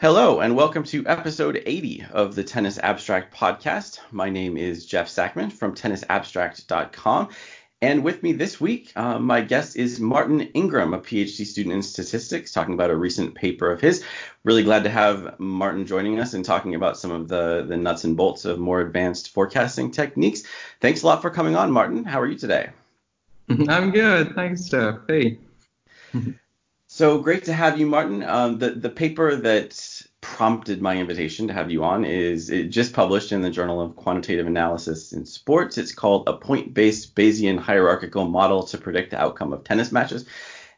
[0.00, 3.98] Hello, and welcome to episode 80 of the Tennis Abstract podcast.
[4.10, 7.28] My name is Jeff Sackmann from tennisabstract.com.
[7.82, 11.82] And with me this week, uh, my guest is Martin Ingram, a PhD student in
[11.82, 14.02] statistics, talking about a recent paper of his.
[14.42, 18.04] Really glad to have Martin joining us and talking about some of the, the nuts
[18.04, 20.44] and bolts of more advanced forecasting techniques.
[20.80, 22.04] Thanks a lot for coming on, Martin.
[22.04, 22.70] How are you today?
[23.68, 24.34] I'm good.
[24.34, 25.00] Thanks, Jeff.
[25.06, 25.36] Hey.
[27.00, 28.22] So great to have you, Martin.
[28.22, 32.92] Um, the the paper that prompted my invitation to have you on is it just
[32.92, 35.78] published in the Journal of Quantitative Analysis in Sports.
[35.78, 40.26] It's called a point-based Bayesian hierarchical model to predict the outcome of tennis matches.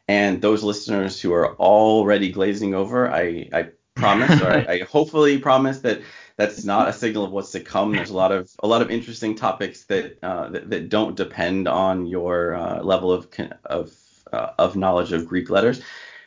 [0.07, 5.39] And those listeners who are already glazing over, I, I promise, or I, I hopefully
[5.39, 6.03] promise that
[6.37, 7.91] that's not a signal of what's to come.
[7.91, 11.67] There's a lot of a lot of interesting topics that uh, that, that, don't depend
[11.67, 13.27] on your uh, level of
[13.65, 13.91] of
[14.31, 15.81] uh, of knowledge of Greek letters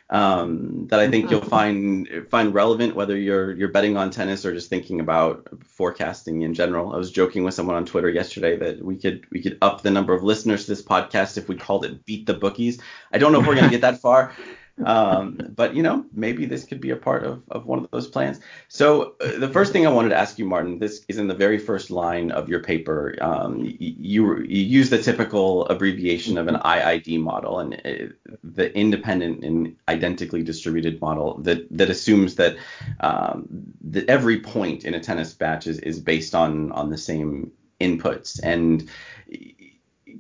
[0.09, 4.55] um, that I think you'll find find relevant whether you're you're betting on tennis or
[4.55, 6.93] just thinking about forecasting in general.
[6.93, 9.91] I was joking with someone on Twitter yesterday that we could we could up the
[9.91, 12.81] number of listeners to this podcast if we called it Beat the Bookies.
[13.13, 14.33] I don't know if we're gonna get that far,
[14.85, 18.09] um, but you know, maybe this could be a part of, of one of those
[18.09, 18.41] plans.
[18.69, 21.35] So uh, the first thing I wanted to ask you, Martin, this is in the
[21.35, 23.17] very first line of your paper.
[23.21, 29.45] Um, you, you use the typical abbreviation of an IID model, and uh, the independent
[29.45, 32.57] and identically distributed model that that assumes that
[33.01, 33.47] um,
[33.83, 38.41] that every point in a tennis match is, is based on on the same inputs
[38.43, 38.89] and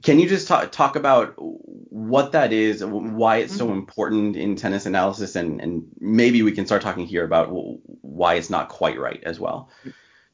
[0.02, 3.78] can you just talk, talk about what that is, why it's so mm-hmm.
[3.78, 7.48] important in tennis analysis, and, and maybe we can start talking here about
[8.02, 9.70] why it's not quite right as well.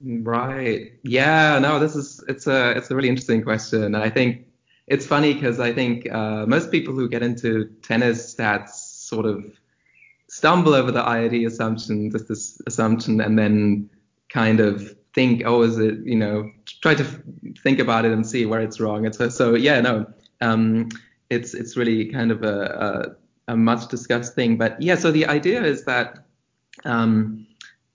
[0.05, 0.93] Right.
[1.03, 1.59] Yeah.
[1.61, 1.79] No.
[1.79, 4.47] This is it's a it's a really interesting question, and I think
[4.89, 9.45] it's funny because I think uh, most people who get into tennis stats sort of
[10.29, 13.91] stumble over the IID assumption, just this assumption, and then
[14.29, 16.51] kind of think, oh, is it, you know,
[16.83, 17.05] try to
[17.63, 19.11] think about it and see where it's wrong.
[19.13, 20.07] So yeah, no,
[20.41, 20.89] um,
[21.31, 23.17] it's it's really kind of a,
[23.49, 24.59] a, a, much discussed thing.
[24.59, 26.27] But yeah, so the idea is that,
[26.85, 27.47] um,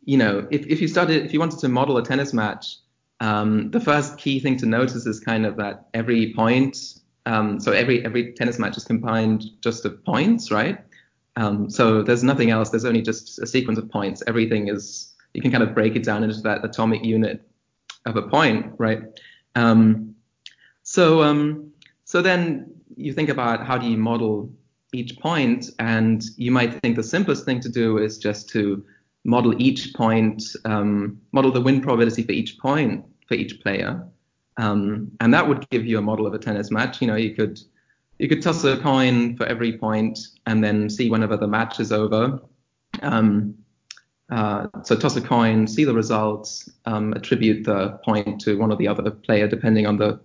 [0.06, 2.78] you know, if if you started, if you wanted to model a tennis match,
[3.20, 6.78] um, the first key thing to notice is kind of that every point,
[7.26, 10.80] um, so every every tennis match is combined just of points, right?
[11.36, 12.72] Um, so there's nothing else.
[12.72, 14.24] There's only just a sequence of points.
[14.26, 17.47] Everything is you can kind of break it down into that atomic unit
[18.08, 19.02] of a point, right?
[19.56, 20.16] Um,
[20.84, 21.72] so um,
[22.06, 24.50] so then you think about how do you model
[24.94, 28.84] each point, and you might think the simplest thing to do is just to
[29.26, 34.08] model each point, um, model the win probability for each point for each player,
[34.58, 37.02] um, and that would give you a model of a tennis match.
[37.02, 37.60] You know, you could
[38.20, 41.92] you could toss a coin for every point and then see whenever the match is
[41.92, 42.40] over.
[43.02, 43.56] Um,
[44.30, 48.76] uh, so toss a coin, see the results, um, attribute the point to one or
[48.76, 50.20] the other player depending on the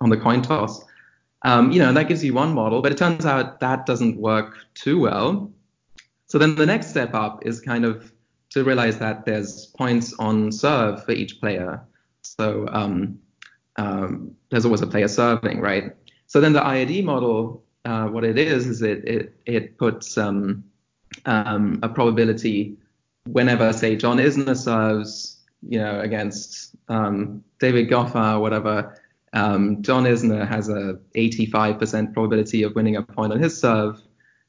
[0.00, 0.84] on the coin toss.
[1.42, 4.58] Um, you know, that gives you one model, but it turns out that doesn't work
[4.74, 5.52] too well.
[6.26, 8.12] So then the next step up is kind of
[8.50, 11.82] to realize that there's points on serve for each player.
[12.22, 13.18] So um,
[13.76, 15.94] um, there's always a player serving, right?
[16.26, 20.64] So then the IID model, uh, what it is, is it it, it puts um,
[21.24, 22.76] um, a probability
[23.32, 29.00] whenever, say, John Isner serves, you know, against um, David Goffin or whatever,
[29.32, 34.00] um, John Isner has a 85% probability of winning a point on his serve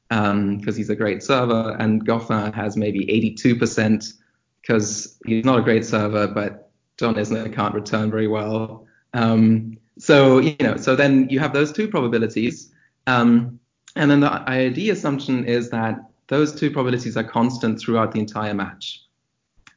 [0.08, 4.12] because um, he's a great server, and Goffin has maybe 82%
[4.60, 8.86] because he's not a great server, but John Isner can't return very well.
[9.14, 12.72] Um, so you know, so then you have those two probabilities,
[13.06, 13.60] um,
[13.94, 18.54] and then the IID assumption is that those two probabilities are constant throughout the entire
[18.54, 19.04] match.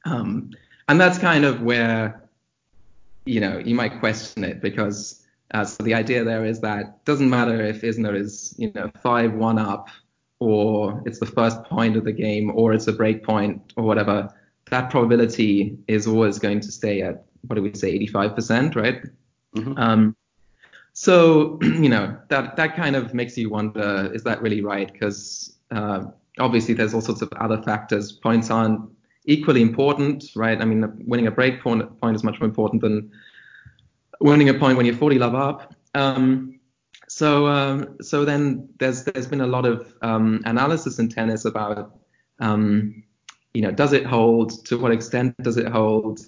[0.05, 0.51] Um,
[0.87, 2.29] and that's kind of where,
[3.25, 5.25] you know, you might question it because
[5.55, 8.87] uh, so the idea there is that it doesn't matter if Isner is, you know,
[9.03, 9.87] 5-1 up
[10.37, 14.29] or it's the first point of the game or it's a break point or whatever,
[14.69, 19.01] that probability is always going to stay at, what do we say, 85%, right?
[19.55, 19.73] Mm-hmm.
[19.77, 20.15] Um,
[20.93, 24.91] so, you know, that, that kind of makes you wonder, is that really right?
[24.93, 26.05] Because uh,
[26.39, 28.11] obviously there's all sorts of other factors.
[28.11, 28.81] Points aren't
[29.25, 30.61] equally important, right?
[30.61, 33.11] I mean, winning a break point, point is much more important than
[34.19, 35.73] winning a point when you're 40 love up.
[35.95, 36.59] Um,
[37.07, 41.95] so um, so then there's there's been a lot of um, analysis in tennis about
[42.39, 43.03] um,
[43.53, 46.21] you know does it hold to what extent does it hold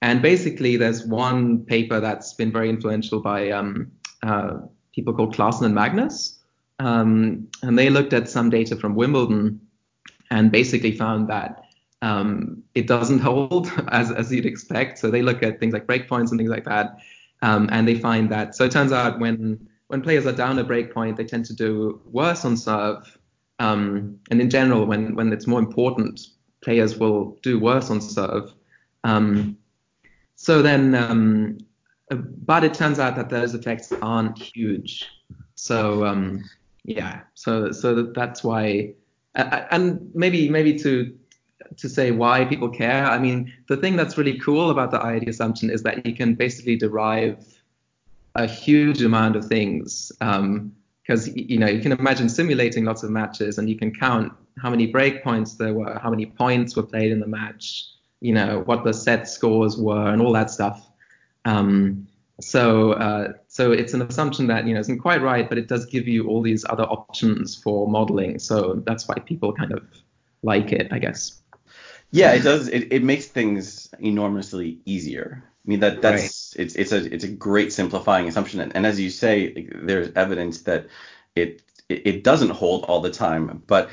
[0.00, 3.90] and basically there's one paper that's been very influential by um,
[4.22, 4.58] uh,
[4.94, 6.37] people called Klaassen and Magnus
[6.78, 9.60] um, and they looked at some data from Wimbledon
[10.30, 11.64] and basically found that
[12.02, 14.98] um, it doesn't hold as, as you'd expect.
[14.98, 16.98] So they look at things like breakpoints and things like that,
[17.42, 18.54] um, and they find that.
[18.54, 22.00] So it turns out when when players are down a breakpoint, they tend to do
[22.04, 23.18] worse on serve.
[23.58, 26.20] Um, and in general, when when it's more important,
[26.62, 28.54] players will do worse on serve.
[29.04, 29.56] Um,
[30.36, 31.58] so then, um,
[32.10, 35.06] but it turns out that those effects aren't huge.
[35.56, 36.44] So um,
[36.88, 38.94] yeah, so so that's why,
[39.34, 41.14] and maybe maybe to
[41.76, 43.04] to say why people care.
[43.04, 46.34] I mean, the thing that's really cool about the IID assumption is that you can
[46.34, 47.44] basically derive
[48.36, 50.10] a huge amount of things.
[50.18, 54.32] because um, you know you can imagine simulating lots of matches and you can count
[54.58, 57.84] how many breakpoints there were, how many points were played in the match,
[58.20, 60.88] you know what the set scores were, and all that stuff.
[61.44, 62.08] Um,
[62.40, 65.84] so uh, so it's an assumption that you know isn't quite right, but it does
[65.86, 68.38] give you all these other options for modeling.
[68.38, 69.82] So that's why people kind of
[70.44, 71.42] like it, I guess.
[72.12, 72.68] Yeah, it does.
[72.68, 75.42] It, it makes things enormously easier.
[75.42, 76.62] I mean that that's right.
[76.62, 80.12] it's it's a it's a great simplifying assumption, and, and as you say, like, there's
[80.14, 80.86] evidence that
[81.34, 83.64] it, it, it doesn't hold all the time.
[83.66, 83.90] But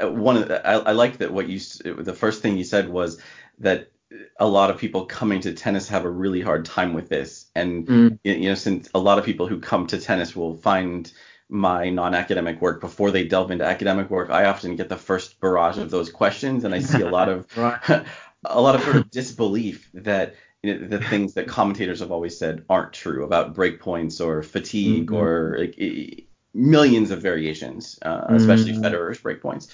[0.00, 2.88] uh, one of the, I, I like that what you the first thing you said
[2.88, 3.20] was
[3.58, 3.90] that
[4.38, 7.86] a lot of people coming to tennis have a really hard time with this, and
[7.86, 8.18] mm.
[8.24, 11.12] you know since a lot of people who come to tennis will find
[11.48, 15.78] my non-academic work before they delve into academic work, I often get the first barrage
[15.78, 17.46] of those questions, and I see a lot of
[18.44, 22.38] a lot of sort of disbelief that you know, the things that commentators have always
[22.38, 25.16] said aren't true about breakpoints or fatigue mm-hmm.
[25.16, 28.82] or like, millions of variations, uh, especially mm.
[28.82, 29.68] Federer's breakpoints.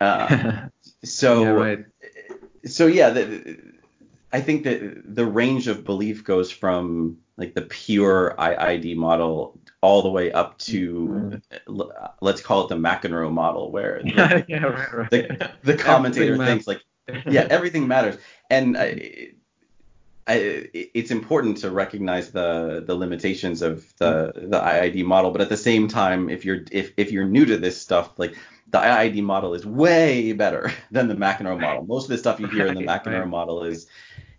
[0.00, 0.68] Uh,
[1.04, 1.84] so, yeah, right.
[2.66, 3.58] So yeah, the,
[4.32, 10.02] I think that the range of belief goes from like the pure IID model all
[10.02, 11.82] the way up to mm-hmm.
[12.20, 15.10] let's call it the McEnroe model, where the, yeah, right, right.
[15.10, 16.82] the, the commentator thinks like,
[17.26, 18.16] yeah, everything matters,
[18.50, 19.32] and I,
[20.26, 25.48] I, it's important to recognize the the limitations of the the IID model, but at
[25.48, 28.36] the same time, if you're if if you're new to this stuff, like
[28.70, 31.84] the IID model is way better than the McEnroe model.
[31.84, 33.86] Most of the stuff you hear in the McEnroe model is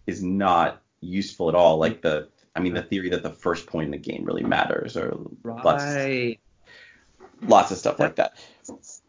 [0.07, 1.77] is not useful at all.
[1.77, 4.97] Like the I mean, the theory that the first point in the game really matters,
[4.97, 5.63] or right.
[5.63, 5.85] lots,
[7.41, 8.37] lots of stuff like that.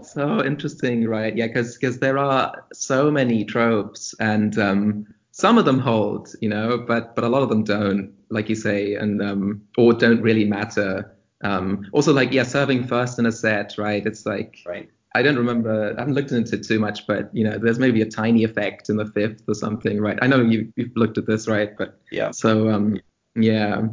[0.02, 1.36] So interesting, right?
[1.36, 6.48] Yeah, because because there are so many tropes, and um, some of them hold, you
[6.48, 10.22] know, but but a lot of them don't, like you say, and um, or don't
[10.22, 11.16] really matter.
[11.42, 14.06] Um, also, like yeah, serving first in a set, right?
[14.06, 14.88] It's like right.
[15.14, 15.94] I don't remember.
[15.96, 18.88] I haven't looked into it too much, but you know, there's maybe a tiny effect
[18.88, 20.18] in the fifth or something, right?
[20.22, 21.76] I know you, you've looked at this, right?
[21.76, 22.30] But yeah.
[22.30, 23.00] So um,
[23.34, 23.88] yeah.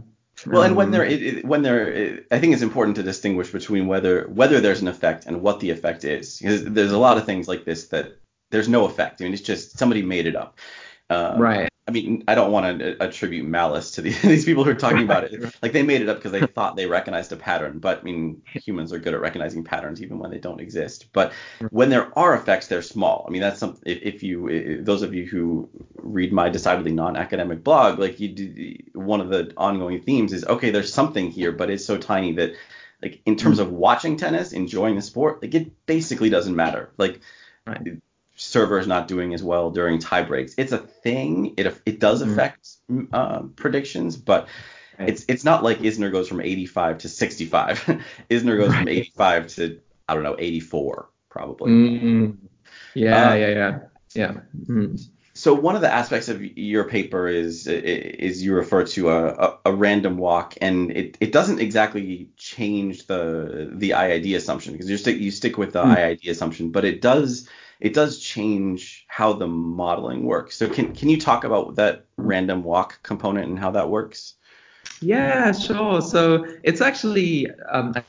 [0.45, 4.27] Well, and when there, it, when there, I think it's important to distinguish between whether
[4.30, 7.48] whether there's an effect and what the effect is, because there's a lot of things
[7.48, 8.18] like this that
[8.51, 9.21] there's no effect.
[9.21, 10.60] I mean, it's just somebody made it up.
[11.10, 11.69] Um, right.
[11.89, 14.75] I mean, I don't want to uh, attribute malice to these, these people who are
[14.75, 15.56] talking about it.
[15.63, 17.80] Like they made it up because they thought they recognized a pattern.
[17.80, 21.07] But I mean, humans are good at recognizing patterns even when they don't exist.
[21.13, 21.33] But
[21.71, 23.25] when there are effects, they're small.
[23.27, 23.81] I mean, that's something.
[23.91, 28.30] If, if you, if those of you who read my decidedly non-academic blog, like you,
[28.30, 32.33] do, one of the ongoing themes is okay, there's something here, but it's so tiny
[32.33, 32.53] that,
[33.01, 33.62] like in terms mm.
[33.62, 36.92] of watching tennis, enjoying the sport, like it basically doesn't matter.
[37.00, 37.21] Like.
[37.65, 38.00] Right
[38.39, 40.56] server is not doing as well during tie breaks.
[40.57, 41.53] It's a thing.
[41.57, 42.31] It it does mm-hmm.
[42.31, 43.13] affect mm-hmm.
[43.13, 44.47] uh, predictions, but
[44.97, 45.09] right.
[45.09, 48.02] it's it's not like Isner goes from 85 to 65.
[48.30, 48.80] Isner goes right.
[48.80, 51.71] from 85 to I don't know 84 probably.
[51.71, 52.45] Mm-hmm.
[52.95, 53.80] Yeah, uh, yeah, yeah,
[54.16, 54.31] yeah.
[54.31, 54.95] Mm-hmm.
[55.33, 59.57] So one of the aspects of your paper is is you refer to a, a,
[59.66, 64.97] a, random walk, and it, it doesn't exactly change the the IID assumption because you
[64.97, 65.95] stick you stick with the mm.
[65.95, 67.47] IID assumption, but it does
[67.80, 70.57] it does change how the modeling works.
[70.57, 74.36] So can can you talk about that random walk component and how that works?
[75.02, 76.02] Yeah, sure.
[76.02, 78.04] So it's actually um, a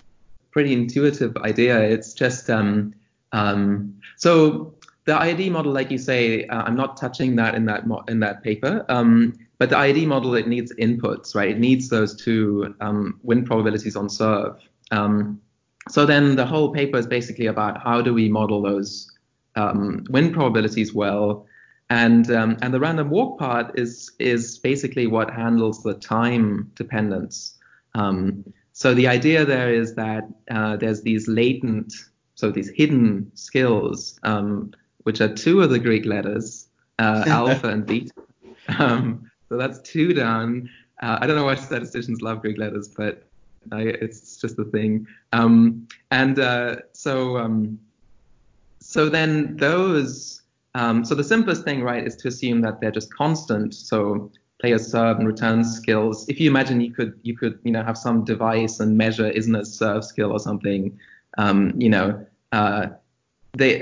[0.50, 1.80] pretty intuitive idea.
[1.80, 2.94] It's just um,
[3.32, 4.74] um, so
[5.04, 8.20] the IID model, like you say, uh, I'm not touching that in that mo- in
[8.20, 8.84] that paper.
[8.88, 11.50] Um, but the IID model, it needs inputs, right?
[11.50, 14.58] It needs those two um, win probabilities on serve.
[14.90, 15.40] Um,
[15.88, 19.09] so then the whole paper is basically about how do we model those
[19.56, 21.46] um, win probabilities well.
[21.88, 27.58] And um, and the random walk part is is basically what handles the time dependence.
[27.94, 31.92] Um, so the idea there is that uh, there's these latent,
[32.36, 36.68] so these hidden skills, um, which are two of the Greek letters,
[37.00, 38.12] uh, alpha and beta.
[38.78, 40.70] Um, so that's two down.
[41.02, 43.24] Uh, I don't know why statisticians love Greek letters, but
[43.72, 45.06] I, it's just a thing.
[45.32, 47.36] Um, and uh, so
[48.90, 50.42] so then those
[50.74, 53.72] um, so the simplest thing, right, is to assume that they're just constant.
[53.72, 56.28] So players serve and return skills.
[56.28, 59.64] If you imagine you could you could you know have some device and measure Isner
[59.64, 60.98] serve skill or something,
[61.38, 62.88] um, you know, uh,
[63.56, 63.74] they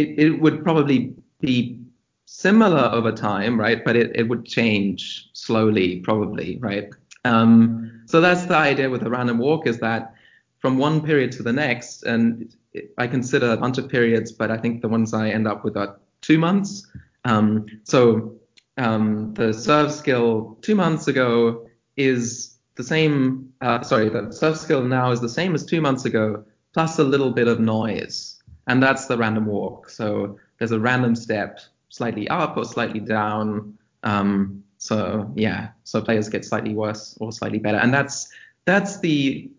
[0.00, 1.80] it, it would probably be
[2.26, 3.82] similar over time, right?
[3.82, 6.90] But it, it would change slowly, probably, right?
[7.24, 10.12] Um, so that's the idea with a random walk is that
[10.58, 12.54] from one period to the next, and
[12.98, 15.76] I consider a bunch of periods, but I think the ones I end up with
[15.76, 16.86] are two months.
[17.24, 18.36] Um, so
[18.76, 21.66] um, the serve skill two months ago
[21.96, 23.52] is the same.
[23.60, 27.04] Uh, sorry, the serve skill now is the same as two months ago, plus a
[27.04, 29.88] little bit of noise, and that's the random walk.
[29.88, 33.76] So there's a random step, slightly up or slightly down.
[34.02, 38.28] Um, so yeah, so players get slightly worse or slightly better, and that's
[38.66, 39.50] that's the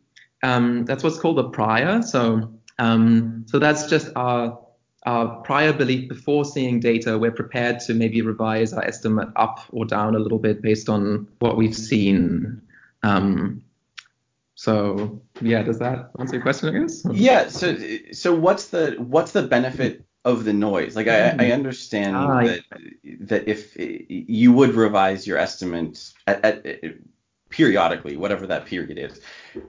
[0.44, 2.02] um, that's what's called a prior.
[2.02, 4.60] So um, so that's just our
[5.06, 7.18] our prior belief before seeing data.
[7.18, 11.28] We're prepared to maybe revise our estimate up or down a little bit based on
[11.40, 12.62] what we've seen.
[13.04, 13.64] Um,
[14.56, 16.76] so yeah, does that answer your question?
[16.76, 17.06] I guess.
[17.12, 17.48] Yeah.
[17.48, 17.78] So
[18.12, 20.96] so what's the what's the benefit of the noise?
[20.96, 21.52] Like I, I hmm.
[21.52, 22.62] understand ah, that
[23.04, 23.16] yeah.
[23.22, 26.96] that if you would revise your estimate at, at,
[27.50, 29.22] periodically, whatever that period is.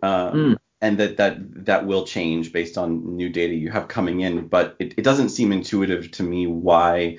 [0.03, 0.57] Um, mm.
[0.81, 4.77] And that, that that will change based on new data you have coming in, but
[4.79, 7.19] it, it doesn't seem intuitive to me why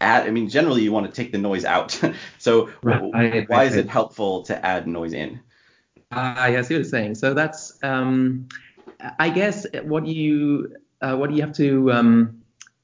[0.00, 0.26] add.
[0.26, 2.00] I mean, generally you want to take the noise out.
[2.38, 3.48] so right.
[3.48, 5.40] why is it helpful to add noise in?
[6.12, 7.14] Uh, I see what you're saying.
[7.14, 8.48] So that's, um,
[9.18, 12.42] I guess, what you uh, what you have to um,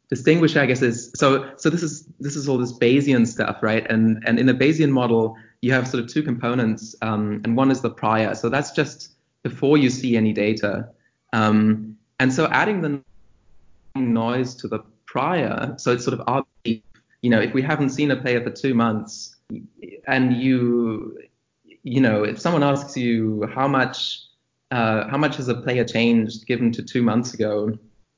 [0.09, 3.88] distinguish, I guess, is so so this is this is all this Bayesian stuff, right?
[3.91, 7.71] And and in a Bayesian model, you have sort of two components, um, and one
[7.71, 8.35] is the prior.
[8.35, 9.16] So that's just
[9.49, 10.73] before you see any data.
[11.33, 12.93] Um, and so adding the
[13.95, 18.11] noise to the prior, so it's sort of our, you know, if we haven't seen
[18.11, 19.37] a player for two months,
[20.15, 21.17] and you,
[21.95, 23.99] you know, if someone asks you how much,
[24.73, 27.53] uh, how much has a player changed given to two months ago,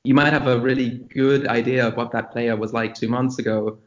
[0.03, 0.89] you might have a really
[1.21, 3.77] good idea of what that player was like two months ago,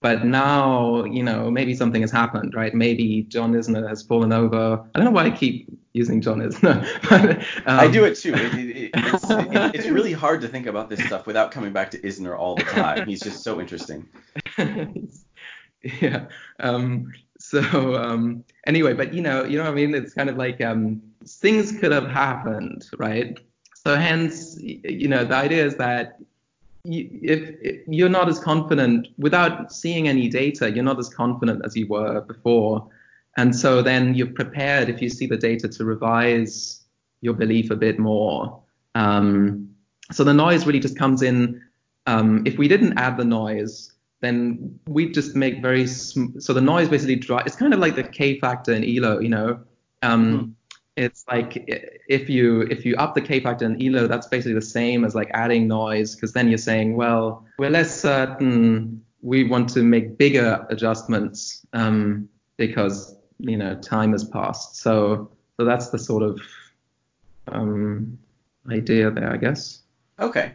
[0.00, 2.74] but now, you know, maybe something has happened, right?
[2.74, 4.84] Maybe John Isner has fallen over.
[4.94, 6.86] I don't know why I keep using John Isner.
[7.08, 8.34] but, um, I do it too.
[8.34, 11.90] It, it, it's, it, it's, really hard to think about this stuff without coming back
[11.92, 13.06] to Isner all the time.
[13.06, 14.08] He's just so interesting.
[15.82, 16.26] yeah.
[16.60, 19.94] Um, so um, anyway, but you know, you know what I mean?
[19.94, 23.38] It's kind of like um, things could have happened, right?
[23.74, 26.18] So hence, you know, the idea is that
[26.84, 31.76] if, if you're not as confident without seeing any data, you're not as confident as
[31.76, 32.88] you were before.
[33.36, 36.84] And so then you're prepared if you see the data to revise
[37.20, 38.60] your belief a bit more.
[38.94, 39.68] Um,
[40.10, 41.62] so the noise really just comes in.
[42.06, 46.60] Um, if we didn't add the noise, then we just make very sm- so the
[46.60, 47.42] noise basically dry.
[47.44, 49.60] It's kind of like the K factor in ELO, you know.
[50.02, 50.50] Um, mm-hmm
[50.96, 51.62] it's like
[52.08, 55.14] if you if you up the K factor in ELO, that's basically the same as
[55.14, 59.02] like adding noise, because then you're saying, well, we're less certain.
[59.20, 64.76] We want to make bigger adjustments um, because you know time has passed.
[64.76, 66.40] So so that's the sort of
[67.48, 68.18] um,
[68.70, 69.80] idea there, I guess.
[70.18, 70.52] Okay.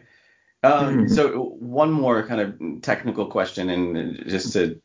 [0.62, 1.10] Um, mm.
[1.14, 4.80] So one more kind of technical question, and just to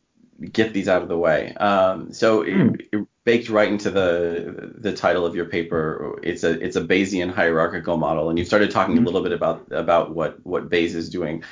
[0.52, 1.54] get these out of the way.
[1.56, 2.80] Um, so mm.
[2.80, 6.20] it, it baked right into the the title of your paper.
[6.24, 9.02] It's a it's a Bayesian hierarchical model, and you started talking mm.
[9.02, 11.44] a little bit about about what what Bayes is doing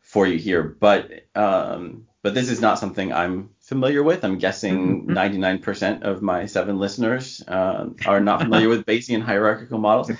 [0.00, 0.62] for you here.
[0.62, 4.24] But um, but this is not something I'm familiar with.
[4.24, 5.62] I'm guessing mm-hmm.
[5.62, 10.10] 99% of my seven listeners uh, are not familiar with Bayesian hierarchical models.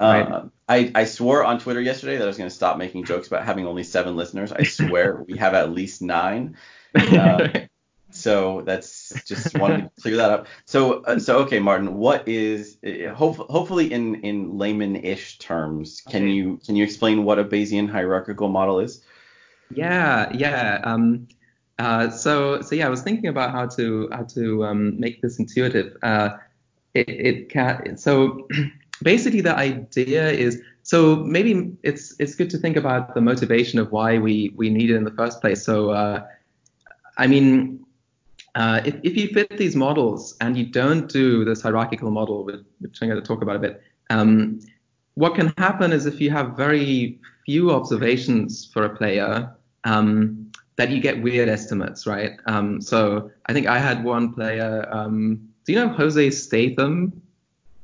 [0.00, 3.26] Uh, I, I swore on Twitter yesterday that I was going to stop making jokes
[3.26, 4.52] about having only seven listeners.
[4.52, 6.56] I swear we have at least nine.
[6.94, 7.48] Uh,
[8.10, 10.46] so that's just wanted to clear that up.
[10.64, 16.22] So uh, so okay, Martin, what is uh, hope, hopefully in in layman-ish terms, can
[16.22, 16.32] okay.
[16.32, 19.02] you can you explain what a Bayesian hierarchical model is?
[19.70, 20.80] Yeah, yeah.
[20.82, 21.28] Um,
[21.78, 25.38] uh, so so yeah, I was thinking about how to how to um, make this
[25.38, 25.96] intuitive.
[26.02, 26.30] Uh,
[26.94, 28.48] it, it can so
[29.02, 33.92] basically the idea is so maybe it's it's good to think about the motivation of
[33.92, 35.64] why we we need it in the first place.
[35.64, 36.26] So uh,
[37.16, 37.84] I mean,
[38.54, 42.98] uh, if, if you fit these models and you don't do this hierarchical model, which
[43.02, 44.60] I'm going to talk about a bit, um,
[45.14, 49.54] what can happen is if you have very few observations for a player,
[49.84, 52.38] um, that you get weird estimates, right?
[52.46, 54.88] Um, so I think I had one player.
[54.90, 57.20] Um, do you know Jose Statham?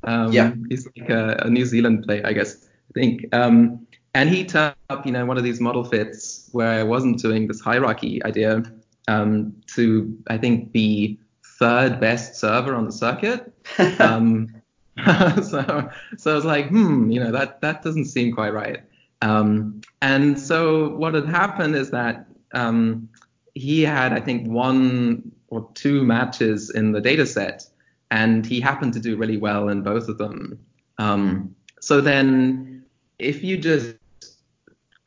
[0.04, 0.52] Um, yeah.
[0.68, 2.64] He's like a, a, New Zealand player, I guess.
[2.64, 3.34] I think.
[3.34, 7.18] Um, and he turned up, you know, one of these model fits where I wasn't
[7.20, 8.62] doing this hierarchy idea
[9.08, 11.18] um, to, I think, be
[11.58, 13.52] third best server on the circuit.
[13.98, 14.54] Um,
[15.42, 18.78] so, so I was like, hmm, you know, that that doesn't seem quite right.
[19.22, 23.08] Um, and so what had happened is that um,
[23.54, 27.64] he had, I think, one or two matches in the data set,
[28.10, 30.58] and he happened to do really well in both of them.
[30.98, 32.84] Um, so then,
[33.18, 33.96] if you just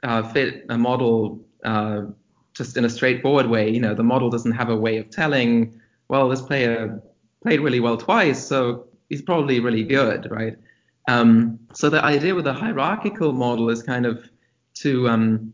[0.04, 2.01] uh, fit a model uh,
[2.54, 5.80] just in a straightforward way, you know, the model doesn't have a way of telling,
[6.08, 7.01] well, this player
[7.44, 10.56] played really well twice, so he's probably really good, right?
[11.08, 14.30] Um, so the idea with a hierarchical model is kind of
[14.75, 15.54] to um,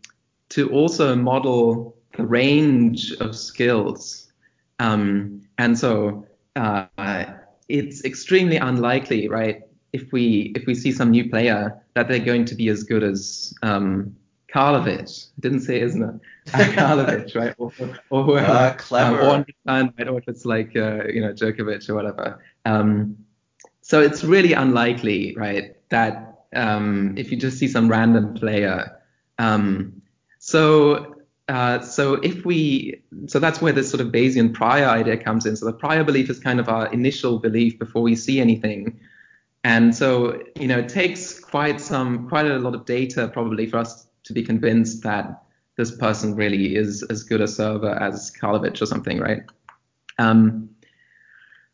[0.53, 4.31] to also model the range of skills,
[4.79, 7.25] um, and so uh,
[7.69, 9.63] it's extremely unlikely, right?
[9.93, 13.03] If we if we see some new player that they're going to be as good
[13.03, 14.15] as um,
[14.53, 15.29] Karlovic.
[15.38, 16.15] I didn't say isn't it?
[16.48, 17.55] Karlovic, right?
[17.57, 17.72] Or,
[18.12, 18.51] or whoever.
[18.51, 19.22] Uh, clever.
[19.22, 20.07] Um, or, right?
[20.07, 22.43] or if it's like uh, you know Djokovic or whatever.
[22.65, 23.17] Um,
[23.81, 29.00] so it's really unlikely, right, that um, if you just see some random player.
[29.39, 30.02] Um,
[30.45, 31.15] so
[31.47, 35.55] uh, so if we so that's where this sort of Bayesian prior idea comes in.
[35.55, 39.00] So the prior belief is kind of our initial belief before we see anything.
[39.63, 43.77] And so, you know, it takes quite some, quite a lot of data probably for
[43.77, 45.43] us to be convinced that
[45.77, 49.43] this person really is as good a server as Karlovic or something, right?
[50.19, 50.69] Um,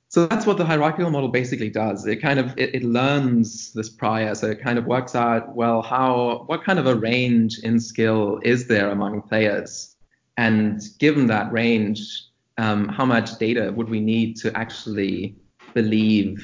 [0.10, 2.08] so that's what the hierarchical model basically does.
[2.08, 5.84] It kind of it, it, learns this prior, so it kind of works out well
[5.84, 9.96] how what kind of a range in skill is there among players,
[10.38, 12.26] and given that range,
[12.58, 15.36] um, how much data would we need to actually
[15.76, 16.44] believe,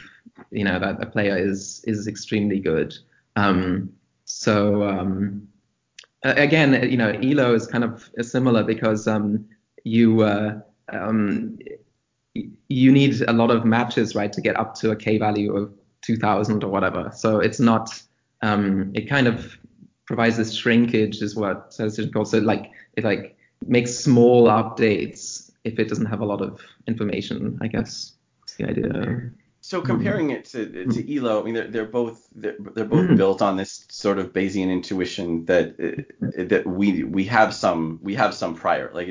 [0.51, 2.93] you know, that a player is is extremely good.
[3.35, 3.91] Um,
[4.25, 5.47] so um,
[6.23, 9.43] again, you know, Elo is kind of similar because um,
[9.83, 11.57] you uh, um,
[12.67, 15.73] you need a lot of matches, right, to get up to a k value of
[16.01, 17.11] 2000 or whatever.
[17.15, 18.01] So it's not.
[18.41, 19.57] Um, it kind of
[20.05, 22.25] provides this shrinkage, is what statisticians call.
[22.25, 27.57] So like it like makes small updates if it doesn't have a lot of information.
[27.61, 29.31] I guess that's the idea.
[29.61, 33.15] So comparing it to, to Elo, I mean, they're, they're both they're, they're both mm-hmm.
[33.15, 35.75] built on this sort of Bayesian intuition that
[36.37, 38.91] that we we have some we have some prior.
[38.93, 39.07] Like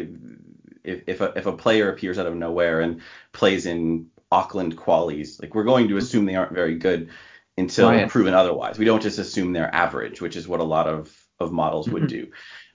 [0.84, 3.00] if if a, if a player appears out of nowhere and
[3.32, 7.10] plays in Auckland qualies, like we're going to assume they aren't very good
[7.56, 8.78] until proven otherwise.
[8.78, 12.04] We don't just assume they're average, which is what a lot of of models would
[12.04, 12.26] mm-hmm.
[12.26, 12.32] do.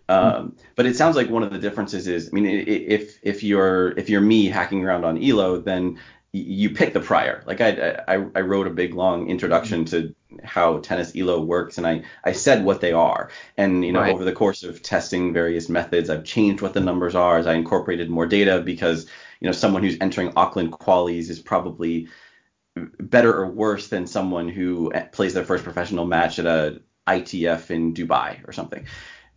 [0.10, 3.92] Um, but it sounds like one of the differences is, I mean, if if you're
[3.92, 6.00] if you're me hacking around on Elo, then
[6.32, 7.44] you pick the prior.
[7.48, 10.08] Like I, I, I wrote a big long introduction mm-hmm.
[10.08, 14.02] to how tennis elo works and I, I said what they are and you know
[14.02, 14.14] right.
[14.14, 17.56] over the course of testing various methods I've changed what the numbers are as I
[17.56, 19.08] incorporated more data because
[19.40, 22.10] you know someone who's entering Auckland qualies is probably
[22.76, 27.72] better or worse than someone who eh, plays their first professional match at a ITF
[27.72, 28.86] in Dubai or something.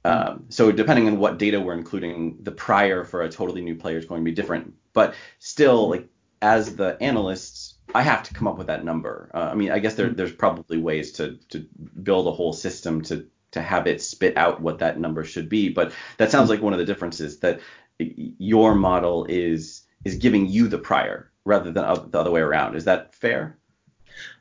[0.04, 3.98] Um, so depending on what data we're including, the prior for a totally new player
[3.98, 4.74] is going to be different.
[4.92, 5.90] But still, mm-hmm.
[5.92, 6.08] like
[6.42, 9.30] as the analysts, I have to come up with that number.
[9.32, 11.66] Uh, I mean, I guess there, there's probably ways to to
[12.02, 15.68] build a whole system to to have it spit out what that number should be.
[15.68, 17.60] But that sounds like one of the differences that
[17.98, 22.76] your model is is giving you the prior rather than the other way around.
[22.76, 23.56] Is that fair?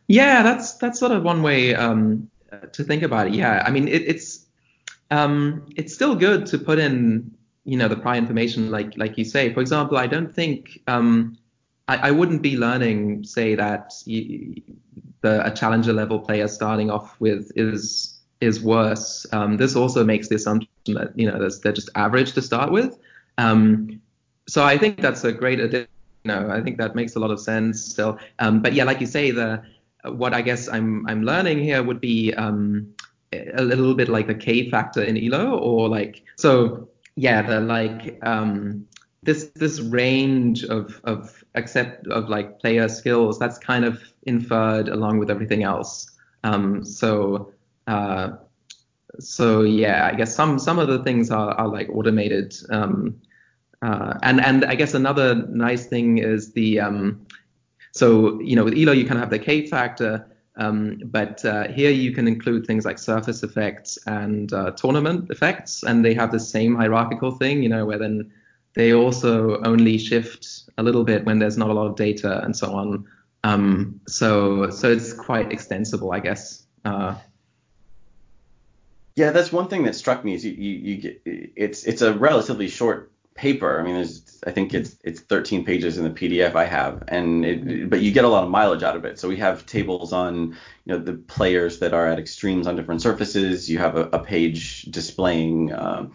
[0.07, 2.29] Yeah, that's that's sort of one way um,
[2.73, 3.33] to think about it.
[3.33, 4.45] Yeah, I mean, it, it's
[5.11, 7.31] um, it's still good to put in
[7.63, 9.53] you know the prior information like like you say.
[9.53, 11.37] For example, I don't think um,
[11.87, 14.61] I, I wouldn't be learning, say, that you,
[15.21, 19.25] the, a challenger level player starting off with is is worse.
[19.31, 22.97] Um, this also makes the assumption that you know they're just average to start with.
[23.37, 24.01] Um,
[24.47, 25.87] so I think that's a great addition.
[26.23, 28.19] You know, I think that makes a lot of sense still.
[28.39, 29.63] Um, but yeah, like you say, the
[30.05, 32.87] what I guess I'm I'm learning here would be um,
[33.31, 38.19] a little bit like the K factor in Elo, or like so yeah, the like
[38.23, 38.87] um,
[39.23, 45.19] this this range of of accept of like player skills that's kind of inferred along
[45.19, 46.10] with everything else.
[46.43, 47.53] Um, so
[47.88, 48.31] uh,
[49.19, 52.55] so yeah, I guess some some of the things are, are like automated.
[52.69, 53.21] Um,
[53.81, 57.25] uh, and and I guess another nice thing is the um,
[57.91, 61.67] so you know with Elo you kind of have the K factor, um, but uh,
[61.67, 66.31] here you can include things like surface effects and uh, tournament effects, and they have
[66.31, 68.31] the same hierarchical thing, you know, where then
[68.73, 72.55] they also only shift a little bit when there's not a lot of data and
[72.55, 73.05] so on.
[73.43, 76.65] Um, so so it's quite extensible, I guess.
[76.86, 77.15] Uh,
[79.15, 82.13] Yeah, that's one thing that struck me is you, you, you get it's it's a
[82.13, 83.79] relatively short paper.
[83.79, 87.45] I mean, there's I think it's it's 13 pages in the PDF I have, and
[87.45, 89.19] it, but you get a lot of mileage out of it.
[89.19, 93.01] So we have tables on you know the players that are at extremes on different
[93.01, 93.69] surfaces.
[93.69, 95.73] You have a, a page displaying.
[95.73, 96.13] Um,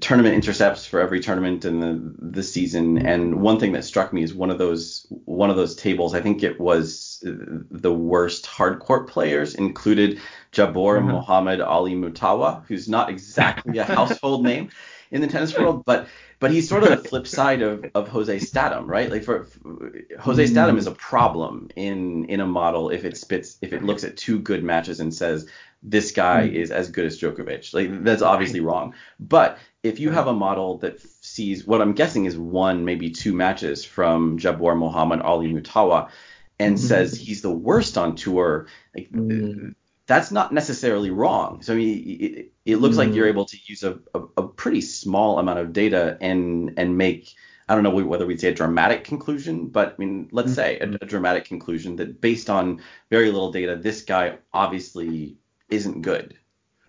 [0.00, 4.22] tournament intercepts for every tournament in the the season and one thing that struck me
[4.22, 9.08] is one of those one of those tables I think it was the worst hardcourt
[9.08, 10.18] players included
[10.52, 10.98] Jabor.
[10.98, 11.08] Mm-hmm.
[11.08, 14.70] Mohammed Ali Mutawa who's not exactly a household name
[15.10, 16.08] in the tennis world but
[16.40, 19.10] but he's sort of the flip side of, of Jose Statham, right?
[19.10, 23.58] Like for, for Jose Statham is a problem in in a model if it spits
[23.60, 25.46] if it looks at two good matches and says
[25.82, 26.54] this guy mm.
[26.54, 27.72] is as good as Djokovic.
[27.72, 28.94] Like that's obviously wrong.
[29.20, 33.34] But if you have a model that sees what I'm guessing is one, maybe two
[33.34, 36.10] matches from Jabor Mohammed Ali Mutawa
[36.58, 36.86] and mm-hmm.
[36.86, 39.74] says he's the worst on tour, like mm.
[40.10, 41.62] That's not necessarily wrong.
[41.62, 42.98] So I it, it looks mm.
[42.98, 46.98] like you're able to use a, a, a, pretty small amount of data and and
[46.98, 47.32] make
[47.68, 50.86] I don't know whether we'd say a dramatic conclusion, but I mean, let's say a,
[51.00, 55.36] a dramatic conclusion that based on very little data, this guy obviously
[55.68, 56.36] isn't good.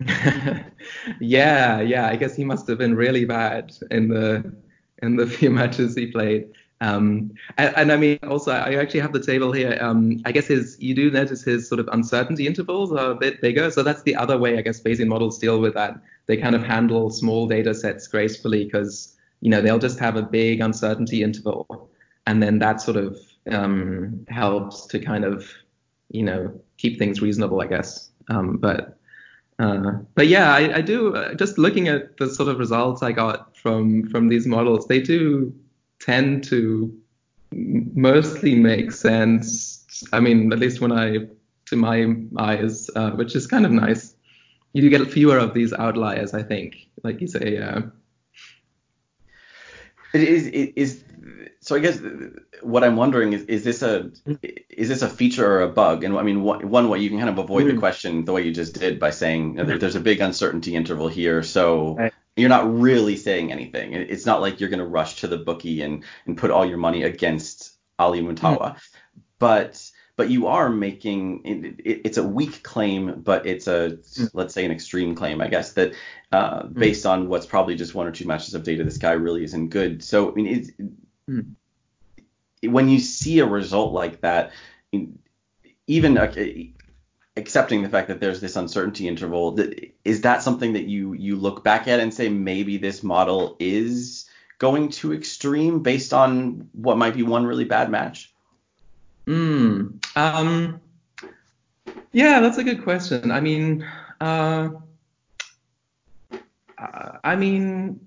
[1.20, 2.08] yeah, yeah.
[2.08, 4.52] I guess he must have been really bad in the
[5.00, 6.48] in the few matches he played.
[6.82, 9.78] Um, and, and, I mean, also, I actually have the table here.
[9.80, 13.40] Um, I guess his, you do notice his sort of uncertainty intervals are a bit
[13.40, 13.70] bigger.
[13.70, 16.02] So that's the other way, I guess, Bayesian models deal with that.
[16.26, 20.22] They kind of handle small data sets gracefully because, you know, they'll just have a
[20.22, 21.88] big uncertainty interval.
[22.26, 23.16] And then that sort of
[23.48, 25.48] um, helps to kind of,
[26.10, 28.10] you know, keep things reasonable, I guess.
[28.28, 28.98] Um, but
[29.60, 33.12] uh, but yeah, I, I do uh, just looking at the sort of results I
[33.12, 35.54] got from from these models, they do
[36.02, 36.94] tend to
[37.52, 40.04] mostly make sense.
[40.12, 41.28] I mean, at least when I
[41.66, 44.14] to my eyes, uh, which is kind of nice.
[44.72, 47.58] You do get fewer of these outliers, I think, like you say.
[47.58, 47.82] Uh,
[50.12, 51.04] it is it is
[51.60, 52.00] so I guess
[52.62, 54.10] what I'm wondering is is this a
[54.68, 56.04] is this a feature or a bug?
[56.04, 57.74] And I mean one way you can kind of avoid mm.
[57.74, 60.74] the question the way you just did by saying you know, there's a big uncertainty
[60.74, 62.12] interval here, so right.
[62.36, 63.92] You're not really saying anything.
[63.92, 66.78] It's not like you're going to rush to the bookie and and put all your
[66.78, 68.80] money against Ali Mutawa, mm.
[69.38, 74.30] but but you are making it, it, it's a weak claim, but it's a mm.
[74.32, 75.92] let's say an extreme claim, I guess that
[76.32, 76.74] uh, mm.
[76.74, 79.68] based on what's probably just one or two matches of data, this guy really isn't
[79.68, 80.02] good.
[80.02, 80.70] So I mean, it's,
[81.28, 82.72] mm.
[82.72, 84.52] when you see a result like that,
[85.86, 86.32] even uh,
[87.36, 89.58] accepting the fact that there's this uncertainty interval,
[90.04, 94.28] is that something that you you look back at and say maybe this model is
[94.58, 98.32] going too extreme based on what might be one really bad match?
[99.26, 100.80] Mm, um,
[102.12, 103.30] yeah, that's a good question.
[103.30, 103.86] I mean,
[104.20, 104.70] uh,
[106.78, 108.06] uh, I mean,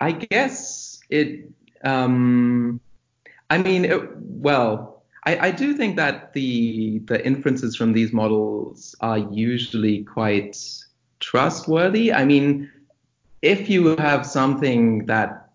[0.00, 1.50] I guess it.
[1.82, 2.80] Um,
[3.50, 8.94] I mean, it, well, I, I do think that the the inferences from these models
[9.00, 10.56] are usually quite
[11.20, 12.12] trustworthy.
[12.12, 12.70] I mean,
[13.42, 15.50] if you have something that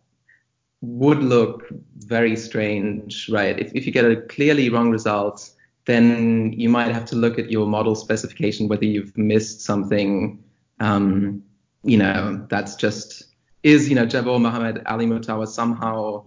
[0.81, 1.65] would look
[1.99, 3.57] very strange, right?
[3.57, 5.49] If, if you get a clearly wrong result,
[5.85, 10.43] then you might have to look at your model specification whether you've missed something,
[10.79, 11.41] um,
[11.83, 13.23] you know, that's just
[13.63, 16.25] is, you know, Jabor Mohammed Ali Mutawa somehow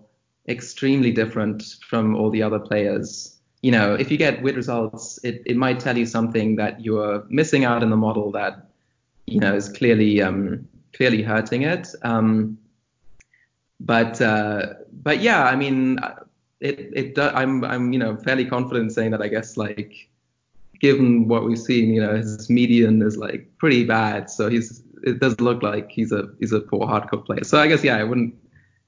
[0.48, 3.38] extremely different from all the other players.
[3.62, 7.24] You know, if you get weird results, it, it might tell you something that you're
[7.28, 8.68] missing out in the model that,
[9.26, 11.88] you know, is clearly um, clearly hurting it.
[12.02, 12.58] Um,
[13.80, 15.98] but uh, but yeah, I mean,
[16.60, 20.08] it it I'm I'm you know fairly confident saying that I guess like
[20.80, 25.20] given what we've seen, you know, his median is like pretty bad, so he's it
[25.20, 27.44] does look like he's a he's a poor hard court player.
[27.44, 28.34] So I guess yeah, I wouldn't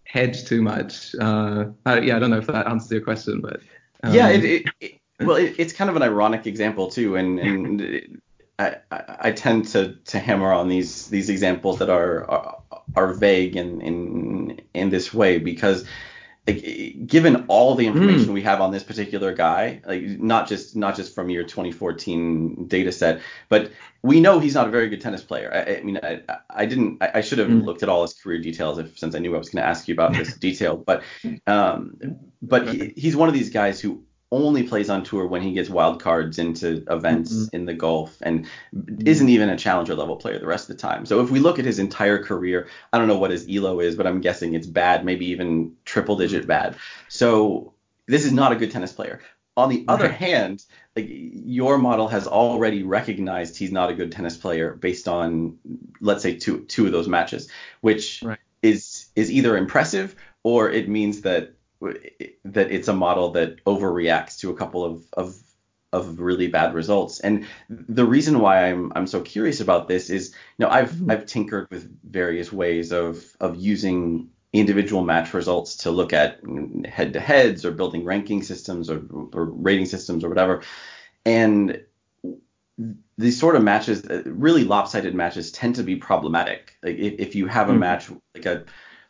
[0.08, 1.14] hedge too much.
[1.14, 3.60] Uh, I, yeah, I don't know if that answers your question, but
[4.02, 7.38] um, yeah, it, it, it well, it, it's kind of an ironic example too, and
[7.38, 8.20] and
[8.58, 12.58] I, I tend to to hammer on these these examples that are, are
[12.96, 15.84] are vague in in in this way because
[16.48, 18.34] like, given all the information mm.
[18.34, 22.90] we have on this particular guy, like not just not just from your 2014 data
[22.90, 23.70] set, but
[24.02, 25.52] we know he's not a very good tennis player.
[25.52, 27.64] I, I mean, I, I didn't, I, I, should have mm.
[27.64, 29.88] looked at all his career details if, since I knew I was going to ask
[29.88, 30.76] you about this detail.
[30.76, 31.02] But,
[31.46, 31.98] um,
[32.40, 35.70] but he, he's one of these guys who only plays on tour when he gets
[35.70, 37.56] wild cards into events mm-hmm.
[37.56, 38.46] in the Gulf and
[39.04, 41.06] isn't even a challenger level player the rest of the time.
[41.06, 43.96] So if we look at his entire career, I don't know what his elo is,
[43.96, 46.76] but I'm guessing it's bad, maybe even triple digit bad.
[47.08, 47.72] So
[48.06, 49.20] this is not a good tennis player.
[49.56, 50.64] On the other hand,
[50.94, 55.58] like your model has already recognized he's not a good tennis player based on
[56.00, 57.48] let's say two two of those matches,
[57.80, 58.38] which Right.
[58.62, 60.14] is is either impressive
[60.44, 65.36] or it means that that it's a model that overreacts to a couple of of
[65.92, 67.20] of really bad results.
[67.20, 71.08] And the reason why I'm I'm so curious about this is, you know, I've.
[71.10, 76.40] I've tinkered with various ways of of using individual match results to look at
[76.86, 80.62] head to heads or building ranking systems or, or rating systems or whatever.
[81.26, 81.82] And
[83.16, 86.76] these sort of matches, really lopsided matches, tend to be problematic.
[86.82, 87.78] Like if, if you have a Mhm.
[87.78, 88.64] match like a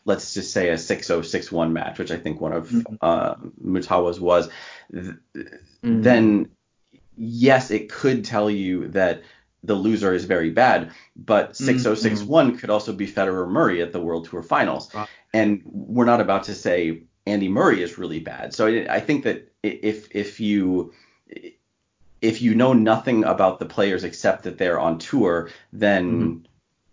[0.08, 2.98] let's just say a 6-0 6-1 match, which I think one of Mhm.
[3.00, 4.48] uh, Mutawa's was,
[4.92, 5.14] th-
[5.84, 6.02] Mm.
[6.02, 6.48] then
[7.16, 9.22] yes, it could tell you that
[9.62, 14.00] the loser is very bad, but 6-0 6-1 could also be Federer Murray at the
[14.00, 14.92] World Tour Finals.
[14.94, 15.08] Right.
[15.34, 18.54] And we're not about to say Andy Murray is really bad.
[18.54, 20.92] So I, I think that if if you
[22.20, 26.44] if you know nothing about the players except that they're on tour, then Mhm.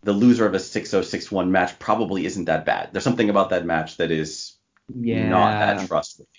[0.06, 2.90] The loser of a 6-0 6-1 match probably isn't that bad.
[2.92, 4.54] There's something about that match that is
[4.94, 5.28] yeah.
[5.28, 6.30] not that trustworthy.